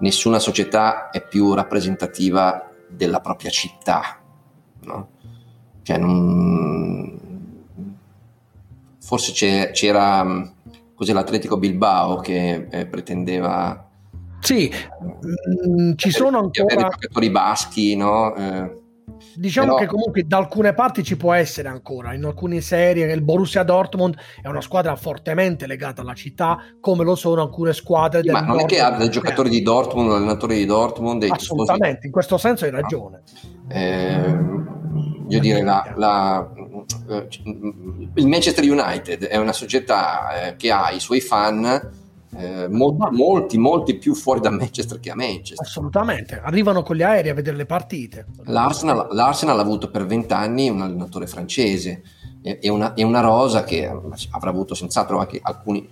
nessuna 0.00 0.38
società 0.38 1.10
è 1.10 1.26
più 1.26 1.52
rappresentativa 1.54 2.70
della 2.88 3.20
propria 3.20 3.50
città, 3.50 4.18
no? 4.84 5.08
Cioè, 5.82 5.98
non... 5.98 7.18
Forse 8.98 9.32
c'era 9.72 10.52
così 10.94 11.12
l'Atletico 11.12 11.56
Bilbao 11.56 12.20
che 12.20 12.68
eh, 12.70 12.86
pretendeva... 12.86 13.89
Sì, 14.40 14.70
mh, 14.70 15.82
mm, 15.82 15.92
ci 15.96 16.10
sono 16.10 16.38
ancora... 16.38 16.88
giocatori 16.88 17.30
baschi, 17.30 17.96
no? 17.96 18.34
Eh, 18.34 18.80
Diciamo 19.34 19.74
Però... 19.74 19.78
che 19.78 19.86
comunque 19.86 20.26
da 20.26 20.38
alcune 20.38 20.72
parti 20.72 21.02
ci 21.02 21.16
può 21.16 21.32
essere 21.32 21.68
ancora, 21.68 22.14
in 22.14 22.24
alcune 22.24 22.60
serie 22.60 23.12
il 23.12 23.22
Borussia 23.22 23.62
Dortmund 23.62 24.16
è 24.40 24.48
una 24.48 24.60
squadra 24.60 24.96
fortemente 24.96 25.66
legata 25.66 26.00
alla 26.00 26.14
città, 26.14 26.58
come 26.80 27.04
lo 27.04 27.14
sono 27.14 27.42
alcune 27.42 27.72
squadre 27.72 28.22
sì, 28.22 28.30
Ma 28.30 28.40
non 28.40 28.56
Dortmund 28.56 28.70
è 28.70 28.74
che 28.74 28.80
ha 28.80 28.96
dei 28.96 29.10
giocatori 29.10 29.50
di 29.50 29.62
Dortmund, 29.62 30.12
allenatori 30.12 30.56
di 30.56 30.66
Dortmund... 30.66 31.26
Assolutamente, 31.28 31.86
tifosi... 31.86 32.06
in 32.06 32.12
questo 32.12 32.38
senso 32.38 32.64
hai 32.64 32.70
ragione. 32.70 33.22
Eh, 33.68 34.36
io 35.28 35.40
dire, 35.40 35.62
la, 35.62 35.92
la, 35.96 36.50
eh, 37.08 37.28
il 38.14 38.26
Manchester 38.26 38.64
United 38.64 39.26
è 39.26 39.36
una 39.36 39.52
società 39.52 40.48
eh, 40.48 40.56
che 40.56 40.70
ha 40.70 40.90
i 40.90 41.00
suoi 41.00 41.20
fan 41.20 41.98
eh, 42.36 42.68
molti, 42.68 43.58
molti, 43.58 43.96
più 43.96 44.14
fuori 44.14 44.40
da 44.40 44.50
Manchester 44.50 45.00
che 45.00 45.10
a 45.10 45.14
Manchester. 45.14 45.66
Assolutamente, 45.66 46.40
arrivano 46.42 46.82
con 46.82 46.96
gli 46.96 47.02
aerei 47.02 47.30
a 47.30 47.34
vedere 47.34 47.56
le 47.56 47.66
partite. 47.66 48.26
L'Arsenal, 48.44 49.08
L'Arsenal 49.10 49.58
ha 49.58 49.62
avuto 49.62 49.90
per 49.90 50.06
vent'anni 50.06 50.68
un 50.68 50.82
allenatore 50.82 51.26
francese 51.26 52.02
e 52.42 52.68
una, 52.70 52.94
una, 52.96 53.20
rosa 53.20 53.64
che 53.64 53.86
avrà 53.86 54.50
avuto 54.50 54.74
senz'altro 54.74 55.18
anche 55.18 55.40
alcuni 55.42 55.86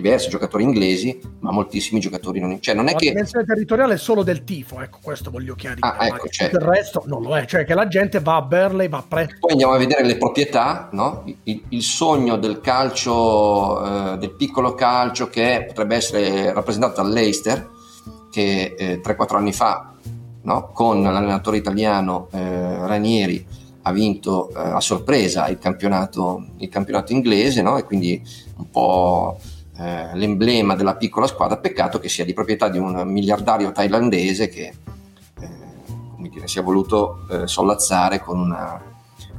diversi 0.00 0.28
giocatori 0.28 0.62
inglesi, 0.62 1.18
ma 1.40 1.50
moltissimi 1.50 2.00
giocatori 2.00 2.40
non... 2.40 2.60
Cioè, 2.60 2.74
non 2.74 2.88
è 2.88 2.92
la 2.92 2.98
che... 2.98 3.08
dimensione 3.08 3.44
territoriale 3.44 3.94
è 3.94 3.98
solo 3.98 4.22
del 4.22 4.44
tifo, 4.44 4.80
ecco, 4.80 4.98
questo 5.02 5.30
voglio 5.30 5.54
chiarire. 5.54 5.86
Ah, 5.86 6.06
ecco, 6.06 6.28
certo. 6.28 6.56
Il 6.56 6.62
resto 6.62 7.02
non 7.06 7.22
lo 7.22 7.36
è, 7.36 7.44
cioè 7.46 7.64
che 7.64 7.74
la 7.74 7.88
gente 7.88 8.20
va 8.20 8.36
a 8.36 8.42
Berley, 8.42 8.88
va 8.88 8.98
a 8.98 9.04
presto. 9.06 9.36
Poi 9.40 9.52
andiamo 9.52 9.72
a 9.72 9.78
vedere 9.78 10.04
le 10.04 10.16
proprietà, 10.16 10.88
no? 10.92 11.24
il, 11.44 11.62
il 11.68 11.82
sogno 11.82 12.36
del 12.36 12.60
calcio, 12.60 14.12
eh, 14.12 14.18
del 14.18 14.30
piccolo 14.32 14.74
calcio 14.74 15.28
che 15.28 15.64
potrebbe 15.66 15.96
essere 15.96 16.52
rappresentato 16.52 17.02
dall'Eister, 17.02 17.68
che 18.30 18.74
eh, 18.78 19.00
3-4 19.00 19.36
anni 19.36 19.52
fa, 19.52 19.94
no? 20.42 20.70
con 20.72 21.02
l'allenatore 21.02 21.56
italiano 21.56 22.28
eh, 22.32 22.86
Ranieri, 22.86 23.46
ha 23.82 23.92
vinto 23.92 24.50
eh, 24.50 24.54
a 24.58 24.80
sorpresa 24.80 25.48
il 25.48 25.58
campionato, 25.58 26.44
il 26.58 26.68
campionato 26.68 27.12
inglese, 27.12 27.62
no? 27.62 27.78
e 27.78 27.84
quindi 27.84 28.22
un 28.56 28.70
po' 28.70 29.38
eh, 29.78 30.10
l'emblema 30.14 30.74
della 30.74 30.96
piccola 30.96 31.26
squadra, 31.28 31.58
peccato 31.58 32.00
che 32.00 32.08
sia 32.08 32.24
di 32.24 32.32
proprietà 32.32 32.68
di 32.68 32.78
un 32.78 33.00
miliardario 33.06 33.70
thailandese 33.70 34.48
che 34.48 34.72
eh, 35.40 35.48
come 36.14 36.28
dire, 36.28 36.48
si 36.48 36.58
è 36.58 36.62
voluto 36.62 37.26
eh, 37.30 37.46
sollazzare 37.46 38.18
con, 38.20 38.40
una, 38.40 38.82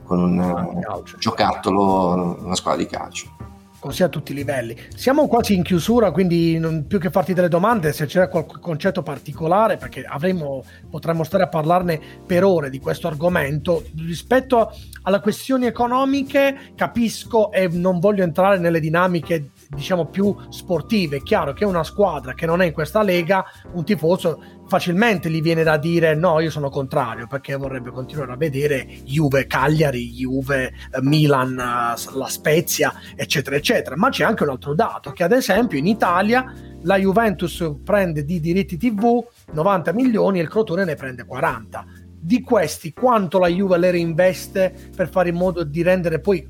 con 0.04 0.20
un 0.20 0.82
giocattolo, 1.18 2.38
una 2.42 2.56
squadra 2.56 2.82
di 2.82 2.90
calcio. 2.90 3.36
così 3.80 4.04
a 4.04 4.08
tutti 4.08 4.32
i 4.32 4.36
livelli. 4.36 4.78
Siamo 4.96 5.28
quasi 5.28 5.56
in 5.56 5.64
chiusura, 5.64 6.12
quindi 6.12 6.58
non 6.58 6.86
più 6.88 7.00
che 7.00 7.10
farti 7.10 7.34
delle 7.34 7.50
domande, 7.50 7.92
se 7.92 8.06
c'è 8.06 8.30
qualche 8.30 8.60
concetto 8.60 9.04
particolare, 9.04 9.76
perché 9.76 10.04
avremo, 10.04 10.64
potremmo 10.90 11.26
stare 11.26 11.44
a 11.44 11.48
parlarne 11.48 12.00
per 12.26 12.46
ore 12.46 12.70
di 12.70 12.80
questo 12.80 13.08
argomento. 13.08 13.84
Rispetto 13.98 14.72
alle 15.04 15.20
questioni 15.20 15.66
economiche, 15.66 16.74
capisco 16.76 17.52
e 17.52 17.68
non 17.68 18.00
voglio 18.00 18.24
entrare 18.24 18.58
nelle 18.58 18.80
dinamiche 18.80 19.50
diciamo 19.70 20.08
più 20.08 20.36
sportive. 20.50 21.18
È 21.18 21.22
chiaro 21.22 21.54
che 21.54 21.64
una 21.64 21.84
squadra 21.84 22.34
che 22.34 22.46
non 22.46 22.62
è 22.62 22.66
in 22.66 22.74
questa 22.74 23.04
lega, 23.04 23.46
un 23.74 23.84
tifoso 23.86 24.42
facilmente 24.68 25.30
gli 25.30 25.42
viene 25.42 25.64
da 25.64 25.78
dire 25.78 26.16
no, 26.16 26.40
io 26.40 26.50
sono 26.50 26.70
contrario 26.70 27.28
perché 27.28 27.56
vorrebbe 27.56 27.92
continuare 27.92 28.34
a 28.34 28.36
vedere 28.36 28.86
Juve 29.04 29.48
Cagliari, 29.48 30.12
Juve 30.12 30.66
eh, 30.68 31.02
Milan, 31.02 31.52
eh, 31.54 32.18
la 32.18 32.28
Spezia, 32.28 32.94
eccetera, 33.16 33.56
eccetera. 33.56 33.96
Ma 33.96 34.10
c'è 34.10 34.24
anche 34.24 34.44
un 34.44 34.50
altro 34.50 34.74
dato 34.74 35.12
che 35.12 35.24
ad 35.24 35.32
esempio 35.32 35.78
in 35.78 35.88
Italia 35.88 36.52
la 36.84 36.98
Juventus 36.98 37.76
prende 37.84 38.24
di 38.24 38.40
diritti 38.40 38.78
TV 38.78 39.24
90 39.52 39.94
milioni 39.94 40.40
e 40.40 40.44
il 40.44 40.50
Crotone 40.50 40.86
ne 40.86 40.96
prende 40.96 41.26
40 41.26 41.86
di 42.22 42.42
questi 42.42 42.92
quanto 42.92 43.40
la 43.40 43.48
Juve 43.48 43.78
le 43.78 43.92
reinveste 43.92 44.74
per 44.96 45.10
fare 45.10 45.30
in 45.30 45.36
modo 45.36 45.64
di 45.64 45.82
rendere 45.82 46.20
poi 46.20 46.46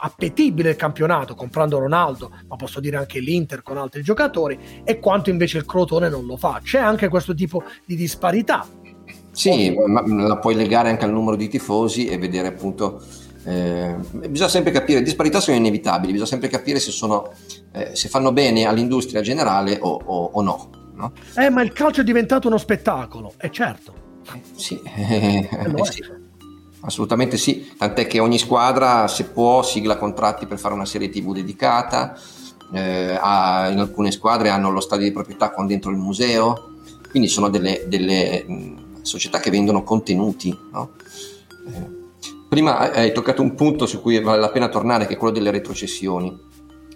appetibile 0.00 0.70
il 0.70 0.76
campionato 0.76 1.34
comprando 1.34 1.78
Ronaldo, 1.78 2.30
ma 2.46 2.56
posso 2.56 2.80
dire 2.80 2.96
anche 2.96 3.20
l'Inter 3.20 3.62
con 3.62 3.78
altri 3.78 4.02
giocatori, 4.02 4.58
e 4.84 4.98
quanto 4.98 5.30
invece 5.30 5.58
il 5.58 5.66
Crotone 5.66 6.08
non 6.08 6.26
lo 6.26 6.36
fa. 6.36 6.60
C'è 6.62 6.78
anche 6.78 7.08
questo 7.08 7.34
tipo 7.34 7.62
di 7.84 7.96
disparità. 7.96 8.66
Sì, 9.30 9.72
ma 9.86 10.02
la 10.06 10.38
puoi 10.38 10.54
legare 10.54 10.90
anche 10.90 11.04
al 11.04 11.12
numero 11.12 11.36
di 11.36 11.48
tifosi 11.48 12.06
e 12.06 12.18
vedere 12.18 12.48
appunto. 12.48 13.02
Eh, 13.44 13.94
bisogna 14.28 14.48
sempre 14.48 14.72
capire, 14.72 15.00
disparità 15.00 15.40
sono 15.40 15.56
inevitabili, 15.56 16.12
bisogna 16.12 16.28
sempre 16.28 16.48
capire 16.48 16.80
se, 16.80 16.90
sono, 16.90 17.32
eh, 17.72 17.94
se 17.94 18.08
fanno 18.08 18.32
bene 18.32 18.66
all'industria 18.66 19.22
generale 19.22 19.78
o, 19.80 19.98
o, 20.04 20.30
o 20.34 20.42
no, 20.42 20.70
no. 20.94 21.12
Eh, 21.36 21.48
ma 21.48 21.62
il 21.62 21.72
calcio 21.72 22.02
è 22.02 22.04
diventato 22.04 22.48
uno 22.48 22.58
spettacolo, 22.58 23.32
è 23.38 23.48
certo. 23.48 24.06
Sì, 24.54 24.78
eh, 24.84 25.48
sì. 25.84 26.04
Assolutamente 26.80 27.36
sì, 27.36 27.72
tant'è 27.76 28.06
che 28.06 28.20
ogni 28.20 28.38
squadra, 28.38 29.08
se 29.08 29.24
può, 29.24 29.62
sigla 29.62 29.96
contratti 29.96 30.46
per 30.46 30.58
fare 30.58 30.74
una 30.74 30.84
serie 30.84 31.08
TV 31.08 31.32
dedicata, 31.32 32.16
eh, 32.72 33.18
ha, 33.20 33.68
in 33.68 33.78
alcune 33.78 34.12
squadre 34.12 34.50
hanno 34.50 34.70
lo 34.70 34.80
stadio 34.80 35.06
di 35.06 35.12
proprietà 35.12 35.50
con 35.50 35.66
dentro 35.66 35.90
il 35.90 35.96
museo, 35.96 36.74
quindi 37.10 37.28
sono 37.28 37.48
delle, 37.48 37.84
delle 37.88 38.44
mh, 38.46 39.02
società 39.02 39.40
che 39.40 39.50
vendono 39.50 39.82
contenuti. 39.82 40.56
No? 40.72 40.92
Eh, 41.66 41.96
prima 42.48 42.92
hai 42.92 43.12
toccato 43.12 43.42
un 43.42 43.54
punto 43.54 43.86
su 43.86 44.00
cui 44.00 44.20
vale 44.20 44.40
la 44.40 44.50
pena 44.50 44.68
tornare, 44.68 45.06
che 45.06 45.14
è 45.14 45.16
quello 45.16 45.34
delle 45.34 45.50
retrocessioni. 45.50 46.46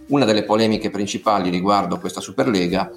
Una 0.09 0.25
delle 0.25 0.45
polemiche 0.45 0.91
principali 0.91 1.51
riguardo 1.51 1.99
questa 1.99 2.21
Superlega 2.21 2.91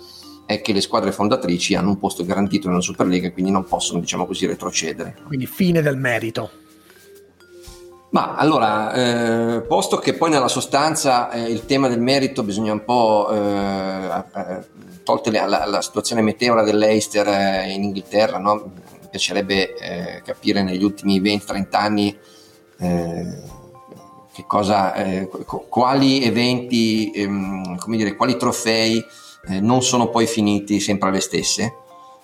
è 0.45 0.61
che 0.61 0.73
le 0.73 0.81
squadre 0.81 1.11
fondatrici 1.11 1.73
hanno 1.73 1.89
un 1.89 1.97
posto 1.97 2.23
garantito 2.25 2.67
nella 2.67 2.81
Superlega 2.81 3.27
e 3.27 3.33
quindi 3.33 3.51
non 3.51 3.63
possono, 3.63 3.99
diciamo 3.99 4.27
così, 4.27 4.45
retrocedere. 4.45 5.17
Quindi 5.25 5.47
fine 5.47 5.81
del 5.81 5.97
merito. 5.97 6.63
Ma 8.15 8.33
allora, 8.33 8.93
eh, 8.93 9.61
posto 9.63 9.97
che 9.97 10.13
poi 10.13 10.29
nella 10.29 10.47
sostanza 10.47 11.29
eh, 11.31 11.51
il 11.51 11.65
tema 11.65 11.89
del 11.89 11.99
merito 11.99 12.43
bisogna 12.43 12.71
un 12.71 12.85
po', 12.85 13.29
eh, 13.29 14.23
eh 14.33 14.83
tolte 15.03 15.31
la, 15.31 15.45
la, 15.45 15.65
la, 15.65 15.81
situazione 15.81 16.21
meteora 16.21 16.63
dell'Eister 16.63 17.27
eh, 17.27 17.71
in 17.73 17.83
Inghilterra, 17.83 18.37
no? 18.37 18.71
mi 19.01 19.07
piacerebbe 19.09 19.75
eh, 19.75 20.21
capire 20.23 20.63
negli 20.63 20.81
ultimi 20.81 21.21
20-30 21.21 21.65
anni 21.71 22.17
cosa, 24.47 24.93
quali 25.67 26.23
eventi, 26.23 27.11
ehm, 27.11 27.77
come 27.77 27.97
dire, 27.97 28.15
quali 28.15 28.37
trofei 28.37 29.03
non 29.59 29.83
sono 29.83 30.07
poi 30.07 30.25
finiti 30.25 30.79
sempre 30.79 31.09
alle 31.09 31.19
stesse. 31.19 31.75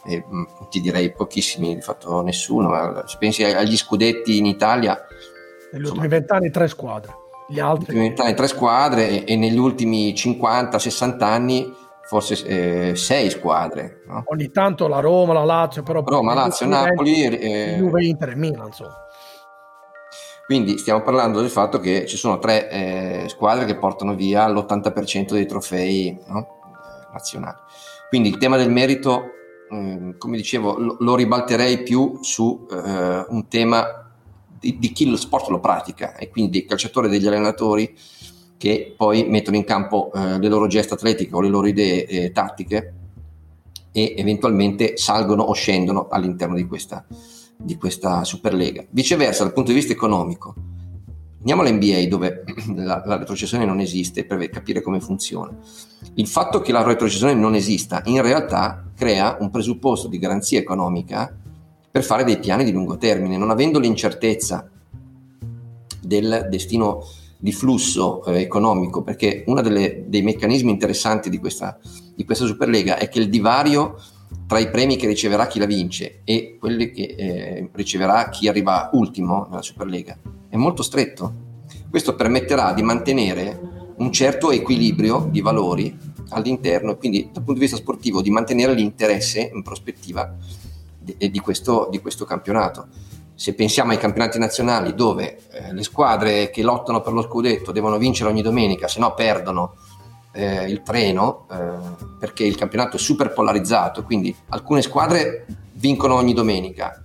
Eh, 0.05 0.23
ti 0.69 0.79
direi 0.79 1.11
pochissimi, 1.11 1.75
di 1.75 1.81
fatto 1.81 2.21
nessuno. 2.21 3.03
Se 3.05 3.17
pensi 3.19 3.43
agli 3.43 3.77
scudetti 3.77 4.37
in 4.37 4.45
Italia, 4.45 5.05
negli 5.71 5.85
ultimi 5.85 6.07
vent'anni 6.07 6.49
tre 6.49 6.67
squadre. 6.67 7.13
Gli 7.47 7.59
altri... 7.59 7.93
Negli 7.93 8.03
ultimi 8.03 8.07
vent'anni 8.07 8.33
tre 8.33 8.47
squadre 8.47 9.09
e, 9.09 9.23
e, 9.33 9.35
negli 9.35 9.57
ultimi 9.57 10.13
50-60 10.13 11.23
anni 11.23 11.73
forse 12.03 12.45
eh, 12.45 12.95
sei 12.95 13.29
squadre. 13.29 14.01
No? 14.07 14.23
Ogni 14.25 14.51
tanto 14.51 14.87
la 14.87 14.99
Roma, 14.99 15.33
la 15.33 15.45
Lazio, 15.45 15.83
però... 15.83 16.03
Roma, 16.05 16.33
Lazio, 16.33 16.65
Napoli... 16.67 17.23
Eh... 17.23 17.75
Juve, 17.77 18.03
Inter 18.03 18.29
e 18.29 18.35
Milan, 18.35 18.67
insomma. 18.67 18.97
Quindi 20.45 20.77
stiamo 20.77 21.01
parlando 21.01 21.39
del 21.39 21.49
fatto 21.49 21.79
che 21.79 22.05
ci 22.05 22.17
sono 22.17 22.37
tre 22.37 22.69
eh, 22.69 23.29
squadre 23.29 23.63
che 23.63 23.77
portano 23.77 24.15
via 24.15 24.49
l'80% 24.49 25.31
dei 25.31 25.45
trofei 25.45 26.19
no? 26.27 26.47
nazionali. 27.13 27.55
Quindi 28.09 28.27
il 28.27 28.37
tema 28.37 28.57
del 28.57 28.69
merito, 28.69 29.23
eh, 29.69 30.15
come 30.17 30.35
dicevo, 30.35 30.77
lo, 30.77 30.97
lo, 30.99 31.15
ribalterei 31.15 31.83
più 31.83 32.17
su 32.21 32.67
eh, 32.69 33.25
un 33.29 33.47
tema 33.47 34.00
di, 34.61 34.77
di, 34.77 34.91
chi 34.91 35.09
lo 35.09 35.17
sport 35.17 35.49
lo 35.49 35.59
pratica 35.59 36.15
e 36.15 36.29
quindi 36.29 36.51
dei 36.51 36.65
calciatori 36.65 37.07
e 37.07 37.09
degli 37.09 37.25
allenatori 37.25 37.93
che 38.57 38.93
poi 38.95 39.27
mettono 39.27 39.57
in 39.57 39.63
campo 39.63 40.11
eh, 40.13 40.37
le 40.37 40.47
loro 40.47 40.67
gesta 40.67 40.93
atletiche 40.93 41.33
o 41.33 41.41
le 41.41 41.49
loro 41.49 41.65
idee 41.65 42.05
eh, 42.05 42.31
tattiche 42.31 42.93
e 43.91 44.13
eventualmente 44.15 44.97
salgono 44.97 45.41
o 45.41 45.53
scendono 45.53 46.07
all'interno 46.09 46.53
di 46.55 46.67
questa, 46.67 47.03
di 47.57 47.75
questa 47.75 48.23
Superlega. 48.23 48.85
Viceversa, 48.91 49.43
dal 49.43 49.53
punto 49.53 49.71
di 49.71 49.77
vista 49.77 49.93
economico, 49.93 50.53
andiamo 51.39 51.63
all'NBA 51.63 52.07
dove 52.07 52.43
la, 52.75 53.01
la 53.03 53.17
retrocessione 53.17 53.65
non 53.65 53.79
esiste 53.79 54.25
per 54.25 54.47
capire 54.51 54.81
come 54.81 54.99
funziona. 54.99 55.57
Il 56.13 56.27
fatto 56.27 56.61
che 56.61 56.71
la 56.71 56.83
retrocessione 56.83 57.33
non 57.33 57.55
esista 57.55 58.03
in 58.05 58.21
realtà 58.21 58.85
crea 58.95 59.37
un 59.39 59.49
presupposto 59.49 60.07
di 60.07 60.19
garanzia 60.19 60.59
economica 60.59 61.35
per 61.91 62.03
fare 62.03 62.23
dei 62.23 62.39
piani 62.39 62.63
di 62.63 62.71
lungo 62.71 62.97
termine, 62.97 63.37
non 63.37 63.49
avendo 63.49 63.77
l'incertezza 63.77 64.69
del 66.01 66.47
destino 66.49 67.03
di 67.37 67.51
flusso 67.51 68.23
eh, 68.25 68.39
economico, 68.41 69.01
perché 69.01 69.43
uno 69.47 69.61
dei 69.61 70.21
meccanismi 70.21 70.71
interessanti 70.71 71.29
di 71.29 71.37
questa, 71.39 71.77
di 72.15 72.23
questa, 72.23 72.45
Superlega 72.45 72.97
è 72.97 73.09
che 73.09 73.19
il 73.19 73.29
divario 73.29 73.99
tra 74.47 74.59
i 74.59 74.69
premi 74.69 74.95
che 74.95 75.07
riceverà 75.07 75.47
chi 75.47 75.59
la 75.59 75.65
vince 75.65 76.21
e 76.23 76.57
quelli 76.59 76.91
che 76.91 77.15
eh, 77.17 77.69
riceverà 77.73 78.29
chi 78.29 78.47
arriva 78.47 78.89
ultimo 78.93 79.47
nella 79.49 79.61
Superlega 79.61 80.17
è 80.49 80.55
molto 80.55 80.83
stretto. 80.83 81.49
Questo 81.89 82.15
permetterà 82.15 82.73
di 82.73 82.83
mantenere 82.83 83.93
un 83.97 84.11
certo 84.11 84.51
equilibrio 84.51 85.27
di 85.29 85.41
valori 85.41 85.97
all'interno 86.29 86.91
e 86.91 86.97
quindi 86.97 87.29
dal 87.31 87.43
punto 87.43 87.53
di 87.53 87.59
vista 87.59 87.75
sportivo 87.75 88.21
di 88.21 88.29
mantenere 88.29 88.73
l'interesse 88.73 89.51
in 89.53 89.63
prospettiva 89.63 90.35
di, 91.01 91.31
di, 91.31 91.39
questo, 91.39 91.87
di 91.89 91.99
questo 91.99 92.25
campionato. 92.25 92.87
Se 93.33 93.55
pensiamo 93.55 93.91
ai 93.91 93.97
campionati 93.97 94.37
nazionali 94.37 94.93
dove 94.93 95.39
eh, 95.51 95.73
le 95.73 95.83
squadre 95.83 96.51
che 96.51 96.61
lottano 96.61 97.01
per 97.01 97.13
lo 97.13 97.23
scudetto 97.23 97.71
devono 97.71 97.97
vincere 97.97 98.29
ogni 98.29 98.43
domenica, 98.43 98.87
se 98.87 98.99
no 98.99 99.13
perdono 99.13 99.75
eh, 100.31 100.69
il 100.69 100.83
treno, 100.83 101.47
eh, 101.51 101.55
perché 102.19 102.43
il 102.43 102.55
campionato 102.55 102.97
è 102.97 102.99
super 102.99 103.33
polarizzato, 103.33 104.03
quindi 104.03 104.35
alcune 104.49 104.81
squadre 104.81 105.45
vincono 105.73 106.15
ogni 106.15 106.33
domenica. 106.33 107.03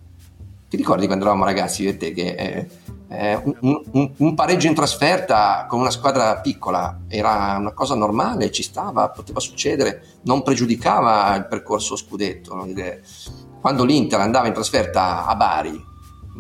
Ti 0.69 0.77
ricordi 0.77 1.07
quando 1.07 1.25
eravamo 1.25 1.47
ragazzi, 1.47 1.85
io 1.85 1.91
e 1.91 1.97
te, 1.97 2.13
che 2.13 2.35
eh, 2.35 2.69
eh, 3.09 3.41
un, 3.61 3.83
un, 3.93 4.13
un, 4.17 4.35
pareggio 4.35 4.67
in 4.67 4.75
trasferta 4.75 5.67
con 5.69 5.79
una 5.79 5.91
squadra 5.91 6.41
piccola 6.41 7.03
era 7.07 7.57
una 7.59 7.73
cosa 7.73 7.95
normale, 7.95 8.51
ci 8.51 8.65
stava, 8.65 9.09
poteva 9.11 9.39
succedere, 9.39 10.03
non 10.23 10.43
pregiudicava 10.43 11.35
il 11.37 11.47
percorso 11.47 11.95
scudetto. 11.95 12.55
No? 12.55 12.67
Quando 13.61 13.85
l'Inter 13.85 14.21
andava 14.21 14.47
in 14.47 14.53
trasferta 14.53 15.27
a 15.27 15.35
Bari 15.35 15.85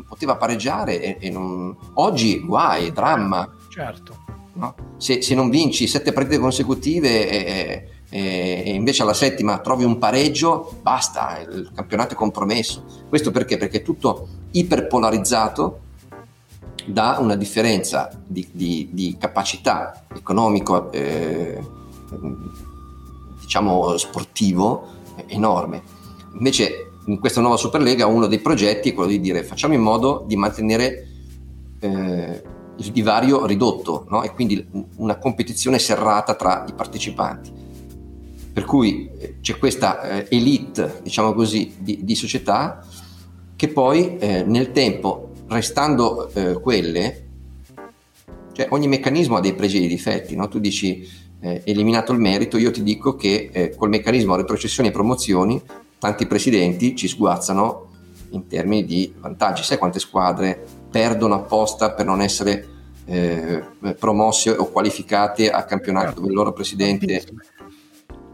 poteva 0.07 0.37
pareggiare 0.37 1.01
e, 1.01 1.17
e 1.21 1.31
non... 1.31 1.75
oggi 1.95 2.41
guai, 2.41 2.93
dramma. 2.93 3.51
Certo. 3.69 4.25
No? 4.55 4.75
Se, 4.97 5.21
se, 5.21 5.35
non 5.35 5.51
vinci 5.51 5.87
sette 5.87 6.13
partite 6.13 6.39
consecutive 6.39 7.29
e, 7.29 7.89
e, 8.09 8.63
e, 8.65 8.73
invece 8.73 9.03
alla 9.03 9.13
settima 9.13 9.59
trovi 9.59 9.85
un 9.85 9.99
pareggio, 9.99 10.75
basta, 10.81 11.39
il 11.41 11.71
campionato 11.75 12.15
è 12.15 12.17
compromesso. 12.17 12.85
Questo 13.09 13.31
perché? 13.31 13.59
Perché 13.59 13.79
è 13.79 13.83
tutto 13.83 14.29
iperpolarizzato 14.53 15.81
da 16.87 17.19
una 17.21 17.35
differenza 17.35 18.11
di, 18.25 18.49
di, 18.53 18.89
di 18.93 19.17
capacità 19.19 20.05
economico, 20.15 20.91
eh, 20.93 21.61
diciamo 23.41 23.97
sportivo, 23.99 24.95
enorme. 25.27 25.83
Invece 26.35 26.86
in 27.07 27.19
questa 27.19 27.41
nuova 27.41 27.57
Superlega 27.57 28.07
uno 28.07 28.27
dei 28.27 28.41
progetti 28.41 28.91
è 28.91 28.95
quello 28.95 29.11
di 29.11 29.21
dire 29.21 29.43
facciamo 29.43 29.75
in 29.75 29.81
modo 29.81 30.25
di 30.27 30.37
mantenere 30.37 31.07
eh, 31.81 32.43
il 32.79 32.93
divario 32.93 33.47
ridotto 33.47 34.07
no? 34.09 34.23
e 34.23 34.33
quindi 34.33 34.65
una 34.97 35.17
competizione 35.17 35.79
serrata 35.79 36.35
tra 36.35 36.65
i 36.69 36.73
partecipanti. 36.75 37.65
Per 38.53 38.65
cui 38.65 39.11
eh, 39.19 39.37
c'è 39.41 39.59
questa 39.59 40.01
eh, 40.03 40.27
elite, 40.31 41.01
diciamo 41.03 41.33
così, 41.33 41.75
di, 41.79 42.01
di 42.03 42.15
società 42.15 42.85
che 43.55 43.69
poi 43.69 44.19
eh, 44.19 44.45
nel 44.45 44.73
tempo, 44.73 45.33
restando 45.49 46.31
eh, 46.33 46.61
quelle, 46.61 47.25
Cioè 48.53 48.69
ogni 48.71 48.89
meccanismo 48.89 49.37
ha 49.37 49.41
dei 49.41 49.55
pregi 49.55 49.77
e 49.77 49.81
dei 49.81 49.89
difetti, 49.89 50.35
no? 50.35 50.49
tu 50.49 50.59
dici 50.59 51.25
eliminato 51.39 52.13
il 52.13 52.19
merito, 52.19 52.57
io 52.57 52.73
ti 52.73 52.83
dico 52.83 53.15
che 53.15 53.75
col 53.77 53.91
meccanismo 53.91 54.35
retrocessioni 54.35 54.89
e 54.89 54.93
promozioni 54.93 55.63
tanti 55.99 56.27
presidenti 56.27 56.95
ci 56.97 57.09
sguazzano 57.09 57.89
in 58.31 58.47
termini 58.47 58.85
di 58.85 59.13
vantaggi. 59.19 59.63
Sai 59.63 59.79
quante 59.79 59.99
squadre 59.99 60.65
perdono 60.91 61.35
apposta 61.35 61.93
per 61.93 62.07
non 62.07 62.21
essere 62.21 62.69
eh, 63.07 63.63
promosse 63.99 64.51
o 64.51 64.71
qualificate 64.71 65.51
a 65.51 65.65
campionato? 65.65 66.15
Dove 66.15 66.29
il 66.29 66.35
loro 66.35 66.53
presidente 66.53 67.25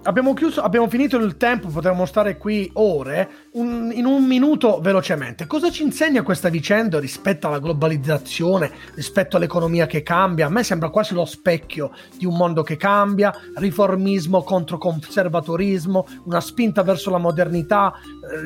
Abbiamo, 0.04 0.34
chiuso, 0.34 0.62
abbiamo 0.62 0.88
finito 0.88 1.16
il 1.16 1.36
tempo, 1.36 1.68
potremmo 1.68 2.06
stare 2.06 2.36
qui 2.36 2.68
ore. 2.74 3.50
Un, 3.52 3.92
in 3.94 4.04
un 4.04 4.24
minuto 4.24 4.80
velocemente, 4.80 5.46
cosa 5.46 5.70
ci 5.70 5.84
insegna 5.84 6.22
questa 6.22 6.48
vicenda 6.48 6.98
rispetto 6.98 7.46
alla 7.46 7.60
globalizzazione, 7.60 8.72
rispetto 8.96 9.36
all'economia 9.36 9.86
che 9.86 10.02
cambia? 10.02 10.46
A 10.46 10.48
me 10.48 10.64
sembra 10.64 10.88
quasi 10.88 11.14
lo 11.14 11.24
specchio 11.24 11.92
di 12.18 12.26
un 12.26 12.34
mondo 12.34 12.64
che 12.64 12.76
cambia, 12.76 13.32
riformismo 13.54 14.42
contro 14.42 14.76
conservatorismo, 14.76 16.04
una 16.24 16.40
spinta 16.40 16.82
verso 16.82 17.08
la 17.10 17.18
modernità 17.18 17.94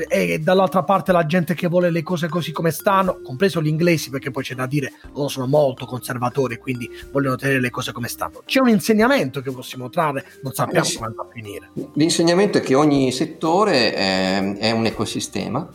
e 0.09 0.39
dall'altra 0.39 0.83
parte 0.83 1.13
la 1.13 1.25
gente 1.25 1.55
che 1.55 1.69
vuole 1.69 1.91
le 1.91 2.03
cose 2.03 2.29
così 2.29 2.53
come 2.53 2.71
stanno, 2.71 3.21
compreso 3.23 3.63
gli 3.63 3.69
inglesi, 3.69 4.11
perché 4.11 4.31
poi 4.31 4.43
c'è 4.43 4.55
da 4.55 4.67
dire 4.67 4.93
loro 5.15 5.29
sono 5.29 5.47
molto 5.47 5.87
conservatori, 5.87 6.59
quindi 6.59 6.91
vogliono 7.11 7.37
tenere 7.37 7.61
le 7.61 7.71
cose 7.71 7.93
come 7.93 8.09
stanno. 8.09 8.43
C'è 8.45 8.61
un 8.61 8.69
insegnamento 8.69 9.41
che 9.41 9.51
possiamo 9.51 9.89
trarre, 9.89 10.25
non 10.43 10.53
sappiamo 10.53 10.87
eh 10.87 10.95
come 10.95 11.13
va 11.15 11.23
a 11.23 11.27
finire 11.33 11.45
finire. 11.47 11.71
L'insegnamento 11.95 12.59
è 12.59 12.61
che 12.61 12.75
ogni 12.75 13.13
settore 13.13 13.95
è, 13.95 14.57
è 14.59 14.71
un 14.73 14.87
ecosistema 14.87 15.69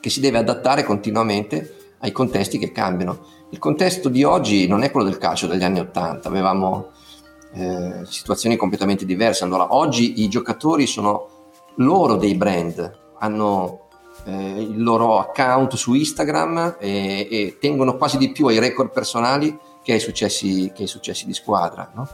che 0.00 0.10
si 0.10 0.20
deve 0.20 0.38
adattare 0.38 0.84
continuamente 0.84 1.74
ai 2.00 2.12
contesti 2.12 2.58
che 2.58 2.72
cambiano. 2.72 3.26
Il 3.50 3.58
contesto 3.58 4.08
di 4.08 4.22
oggi 4.22 4.66
non 4.66 4.82
è 4.82 4.90
quello 4.90 5.08
del 5.08 5.18
calcio 5.18 5.46
degli 5.46 5.64
anni 5.64 5.80
Ottanta, 5.80 6.28
avevamo 6.28 6.90
eh, 7.54 8.04
situazioni 8.04 8.56
completamente 8.56 9.04
diverse. 9.04 9.44
Allora, 9.44 9.74
oggi 9.74 10.22
i 10.22 10.28
giocatori 10.28 10.86
sono 10.86 11.52
loro 11.76 12.16
dei 12.16 12.34
brand, 12.34 13.06
hanno 13.18 13.88
eh, 14.24 14.60
il 14.60 14.82
loro 14.82 15.18
account 15.18 15.74
su 15.74 15.94
Instagram 15.94 16.76
e, 16.78 17.28
e, 17.30 17.56
tengono 17.60 17.96
quasi 17.96 18.18
di 18.18 18.30
più 18.30 18.46
ai 18.46 18.58
record 18.58 18.90
personali 18.90 19.56
che 19.82 19.92
ai 19.92 20.00
successi, 20.00 20.70
che 20.74 20.82
ai 20.82 20.88
successi 20.88 21.26
di 21.26 21.34
squadra. 21.34 21.90
No? 21.94 22.08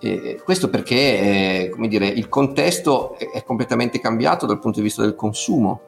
Eh, 0.00 0.40
questo 0.44 0.68
perché 0.68 1.70
eh, 1.70 1.74
dire, 1.88 2.06
il 2.06 2.28
contesto 2.28 3.16
è, 3.16 3.30
è 3.30 3.44
completamente 3.44 4.00
cambiato 4.00 4.44
dal 4.44 4.58
punto 4.58 4.78
di 4.78 4.84
vista 4.84 5.02
del 5.02 5.14
consumo, 5.14 5.80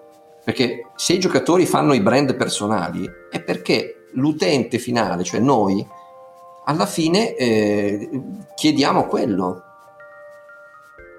perché 0.43 0.91
se 0.95 1.12
i 1.12 1.19
giocatori 1.19 1.67
fanno 1.67 1.93
i 1.93 2.01
brand 2.01 2.35
personali 2.35 3.07
è 3.31 3.43
perché 3.43 4.07
l'utente 4.12 4.79
finale, 4.79 5.23
cioè 5.23 5.41
noi, 5.41 5.87
alla 6.65 6.87
fine 6.87 7.35
eh, 7.35 8.09
chiediamo 8.55 9.07
quello. 9.07 9.62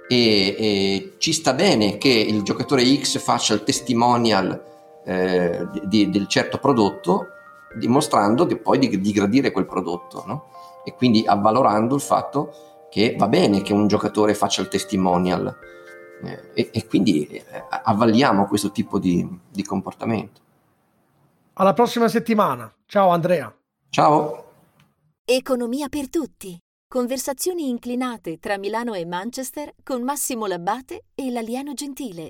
E, 0.08 0.56
e, 0.58 1.14
ci 1.18 1.34
sta 1.34 1.54
bene 1.54 1.98
che 1.98 2.10
il 2.10 2.42
giocatore 2.44 2.84
X 2.84 3.20
faccia 3.20 3.54
il 3.54 3.64
testimonial 3.64 4.64
eh, 5.06 5.68
di, 5.84 6.10
del 6.10 6.28
certo 6.28 6.58
prodotto, 6.58 7.28
dimostrando 7.76 8.44
di, 8.46 8.56
poi 8.58 8.80
di, 8.80 9.02
di 9.02 9.12
gradire 9.12 9.52
quel 9.52 9.66
prodotto, 9.66 10.24
no? 10.26 10.46
e 10.86 10.94
quindi 10.94 11.24
avvalorando 11.26 11.96
il 11.96 12.02
fatto 12.02 12.88
che 12.90 13.16
va 13.18 13.28
bene 13.28 13.62
che 13.62 13.74
un 13.74 13.88
giocatore 13.88 14.34
faccia 14.34 14.62
il 14.62 14.70
testimonial 14.70 15.56
eh, 16.24 16.52
e, 16.54 16.70
e, 16.72 16.88
quindi 16.88 17.28
eh, 17.28 17.44
avvalliamo 17.70 18.48
questo 18.48 18.72
tipo 18.72 18.98
di, 19.00 19.28
di 19.50 19.64
comportamento. 19.64 20.42
Alla 21.54 21.74
prossima 21.74 22.08
settimana. 22.08 22.72
Ciao 22.86 23.10
Andrea. 23.10 23.54
Ciao. 23.90 24.46
Economia 25.26 25.90
per 25.90 26.10
tutti. 26.10 26.58
Conversazioni 26.90 27.68
inclinate 27.68 28.38
tra 28.40 28.58
Milano 28.58 28.94
e 28.94 29.06
Manchester 29.06 29.74
con 29.84 30.04
Massimo 30.04 30.46
Labbate 30.48 31.08
e 31.16 31.30
l'alieno 31.32 31.74
gentile. 31.74 32.26